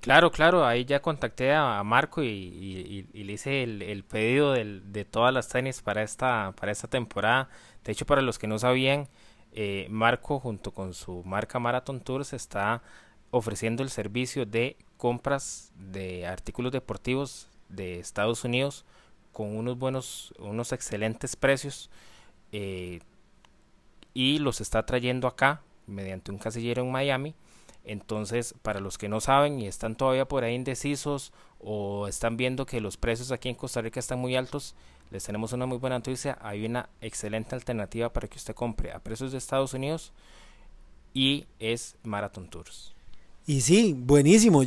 Claro, 0.00 0.30
claro, 0.30 0.64
ahí 0.64 0.86
ya 0.86 1.02
contacté 1.02 1.52
a 1.52 1.82
Marco 1.84 2.22
y, 2.22 3.06
le 3.12 3.32
hice 3.32 3.62
el, 3.62 4.04
pedido 4.04 4.54
de 4.54 5.04
todas 5.04 5.32
las 5.34 5.48
tenis 5.48 5.82
para 5.82 6.02
esta, 6.02 6.52
para 6.58 6.72
esta 6.72 6.88
temporada. 6.88 7.50
De 7.84 7.92
hecho, 7.92 8.06
para 8.06 8.22
los 8.22 8.38
que 8.38 8.46
no 8.46 8.58
sabían, 8.58 9.08
eh, 9.52 9.86
Marco 9.90 10.40
junto 10.40 10.72
con 10.72 10.94
su 10.94 11.22
marca 11.24 11.58
Marathon 11.58 12.00
Tours 12.00 12.32
está 12.32 12.82
ofreciendo 13.30 13.82
el 13.82 13.90
servicio 13.90 14.46
de 14.46 14.76
compras 14.96 15.72
de 15.74 16.26
artículos 16.26 16.72
deportivos 16.72 17.48
de 17.68 17.98
Estados 17.98 18.44
Unidos 18.44 18.84
con 19.32 19.56
unos 19.56 19.78
buenos, 19.78 20.32
unos 20.38 20.72
excelentes 20.72 21.36
precios 21.36 21.90
eh, 22.52 23.00
y 24.14 24.38
los 24.38 24.60
está 24.60 24.86
trayendo 24.86 25.28
acá 25.28 25.62
mediante 25.86 26.30
un 26.30 26.38
casillero 26.38 26.82
en 26.82 26.90
Miami. 26.90 27.34
Entonces, 27.84 28.54
para 28.62 28.80
los 28.80 28.98
que 28.98 29.08
no 29.08 29.20
saben 29.20 29.58
y 29.60 29.66
están 29.66 29.96
todavía 29.96 30.26
por 30.26 30.44
ahí 30.44 30.54
indecisos 30.54 31.32
o 31.58 32.06
están 32.06 32.36
viendo 32.36 32.66
que 32.66 32.80
los 32.80 32.96
precios 32.96 33.32
aquí 33.32 33.48
en 33.48 33.54
Costa 33.54 33.80
Rica 33.80 34.00
están 34.00 34.18
muy 34.18 34.36
altos, 34.36 34.74
les 35.10 35.24
tenemos 35.24 35.52
una 35.52 35.66
muy 35.66 35.78
buena 35.78 35.98
noticia. 35.98 36.38
Hay 36.40 36.64
una 36.64 36.88
excelente 37.00 37.54
alternativa 37.54 38.12
para 38.12 38.28
que 38.28 38.38
usted 38.38 38.54
compre 38.54 38.92
a 38.92 39.00
precios 39.00 39.32
de 39.32 39.38
Estados 39.38 39.74
Unidos 39.74 40.12
y 41.14 41.46
es 41.58 41.96
Marathon 42.02 42.48
Tours. 42.48 42.94
Y 43.46 43.62
sí, 43.62 43.96
buenísimo. 43.98 44.62